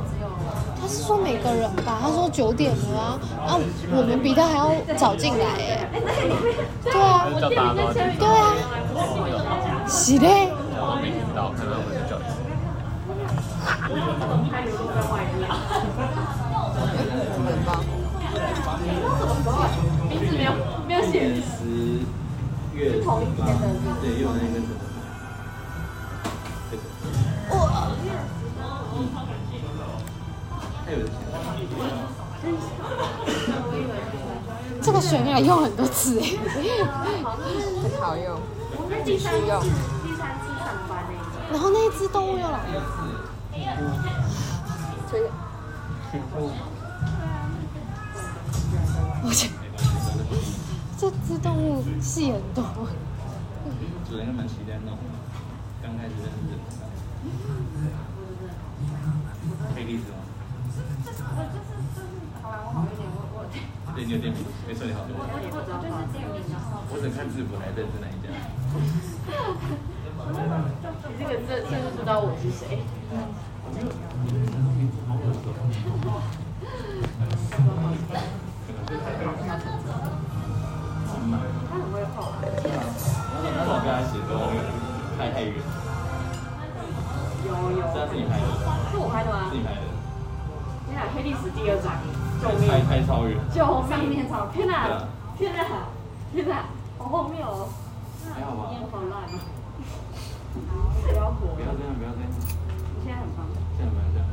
[0.82, 2.00] 他是说每个人吧？
[2.02, 3.56] 他说九点了啊，啊，
[3.94, 5.88] 我们比他还要早进来哎。
[6.82, 7.54] 对啊对
[8.26, 8.52] 啊，
[9.86, 10.50] 是嘞。
[10.74, 12.34] 我没听到，看到我就叫一声。
[17.46, 17.70] 很棒。
[20.10, 20.50] 今年
[21.06, 21.14] 十
[22.74, 23.08] 月十八，
[24.02, 24.56] 对，又有那个
[34.82, 36.24] 这个悬崖用很多次哎。
[37.82, 38.40] 很 好用，
[39.04, 39.62] 继续用。
[41.52, 42.82] 然后那一只动物又来了，
[45.08, 45.22] 所以
[49.22, 49.50] 我去
[50.98, 52.64] 这只动物戏很多。
[54.08, 54.98] 主人还蛮期待那种，
[55.82, 56.54] 刚开始认识的。
[59.76, 60.16] 黑历史吗？
[63.94, 65.00] 对，你有店名，没错，你好。
[66.90, 68.26] 我只看字符还认识哪一家。
[71.18, 72.80] 这个这这就知道我是谁。
[83.54, 84.30] 那我跟他写说
[85.18, 85.52] 太太远，
[87.44, 88.42] 有有，是他自己拍的，
[88.90, 89.56] 是我拍的吗自？
[89.56, 89.80] 己拍的，
[90.92, 91.96] 你俩黑历史第二章，
[92.36, 92.68] 救命！
[92.68, 93.32] 太太超远。
[93.48, 93.64] 救
[94.12, 94.28] 命！
[94.52, 95.08] 天哪！
[95.38, 95.88] 天哪！
[96.34, 96.68] 天哪！
[96.98, 97.72] 好荒谬哦！
[98.28, 98.68] 还好吧？
[98.76, 99.40] 烟好烂啊！
[100.52, 101.64] 不要火不！
[101.64, 103.48] 要这样，不要这样，你现在很棒。
[103.78, 104.28] 这样不要这样。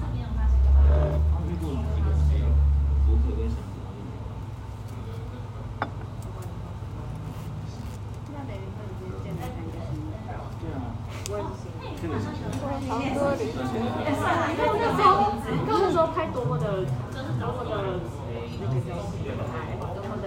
[0.00, 0.08] 他
[1.44, 2.40] 遇过几个谁？
[3.04, 3.92] 读者跟想知道
[8.32, 10.24] 那等于说你今天见到三个新的，
[10.56, 10.96] 对啊，
[11.28, 11.84] 我也是新的。
[12.00, 12.48] 这个是谁？
[12.88, 13.86] 好多里算谁的？
[14.08, 15.36] 哎，算了，因为那时候，
[15.68, 16.64] 那时候拍多么的，
[17.12, 17.76] 多么的
[18.58, 20.24] 那个叫什么爱，多么的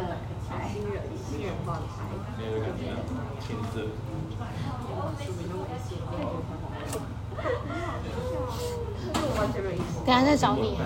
[0.71, 2.05] 新人，新人放开。
[2.37, 2.93] 没有感觉
[3.41, 3.89] 青涩。
[9.35, 10.05] 完全没有意思。
[10.05, 10.77] 等一下再找你，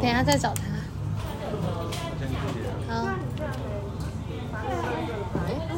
[0.00, 0.62] 等一下再找他。
[2.88, 2.94] 好，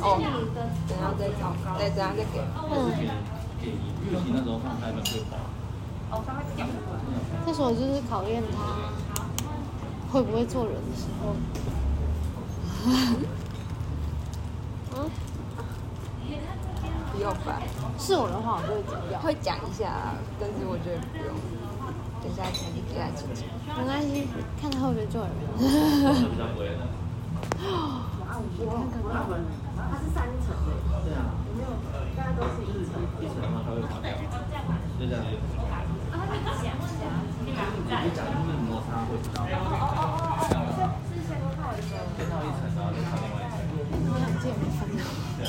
[0.02, 0.06] 哦，
[0.88, 1.42] 等下再找，
[1.78, 2.40] 再等下再给。
[2.70, 2.72] 嗯，
[7.46, 8.56] 那时候就是考验他
[10.12, 11.34] 会不会做人的时候。
[14.96, 15.10] 嗯，
[17.12, 17.60] 不用吧，
[18.00, 19.20] 是我的话，我就会讲掉。
[19.20, 21.28] 会讲一下，但是我觉得不用。
[22.20, 23.44] 等下去给他听听。
[23.76, 24.24] 没关系，
[24.60, 25.28] 看他后面坐人。
[25.36, 25.44] 比。
[28.60, 30.52] 我看到我老，是三层。
[31.04, 31.28] 对啊。
[31.44, 31.68] 有没有？
[32.16, 32.64] 大家都是。
[32.64, 34.24] 一层的话，他会便宜。
[34.98, 35.20] 就这样。
[36.10, 36.64] 啊哈哈！
[38.00, 39.52] 你讲他们摩擦会比较大。
[39.60, 40.88] 哦哦哦！
[41.08, 42.16] 是先看我的座位。
[42.16, 43.60] 垫一层，然后垫到另外一层。
[43.92, 44.44] 怎么很近？
[45.36, 45.48] 是的。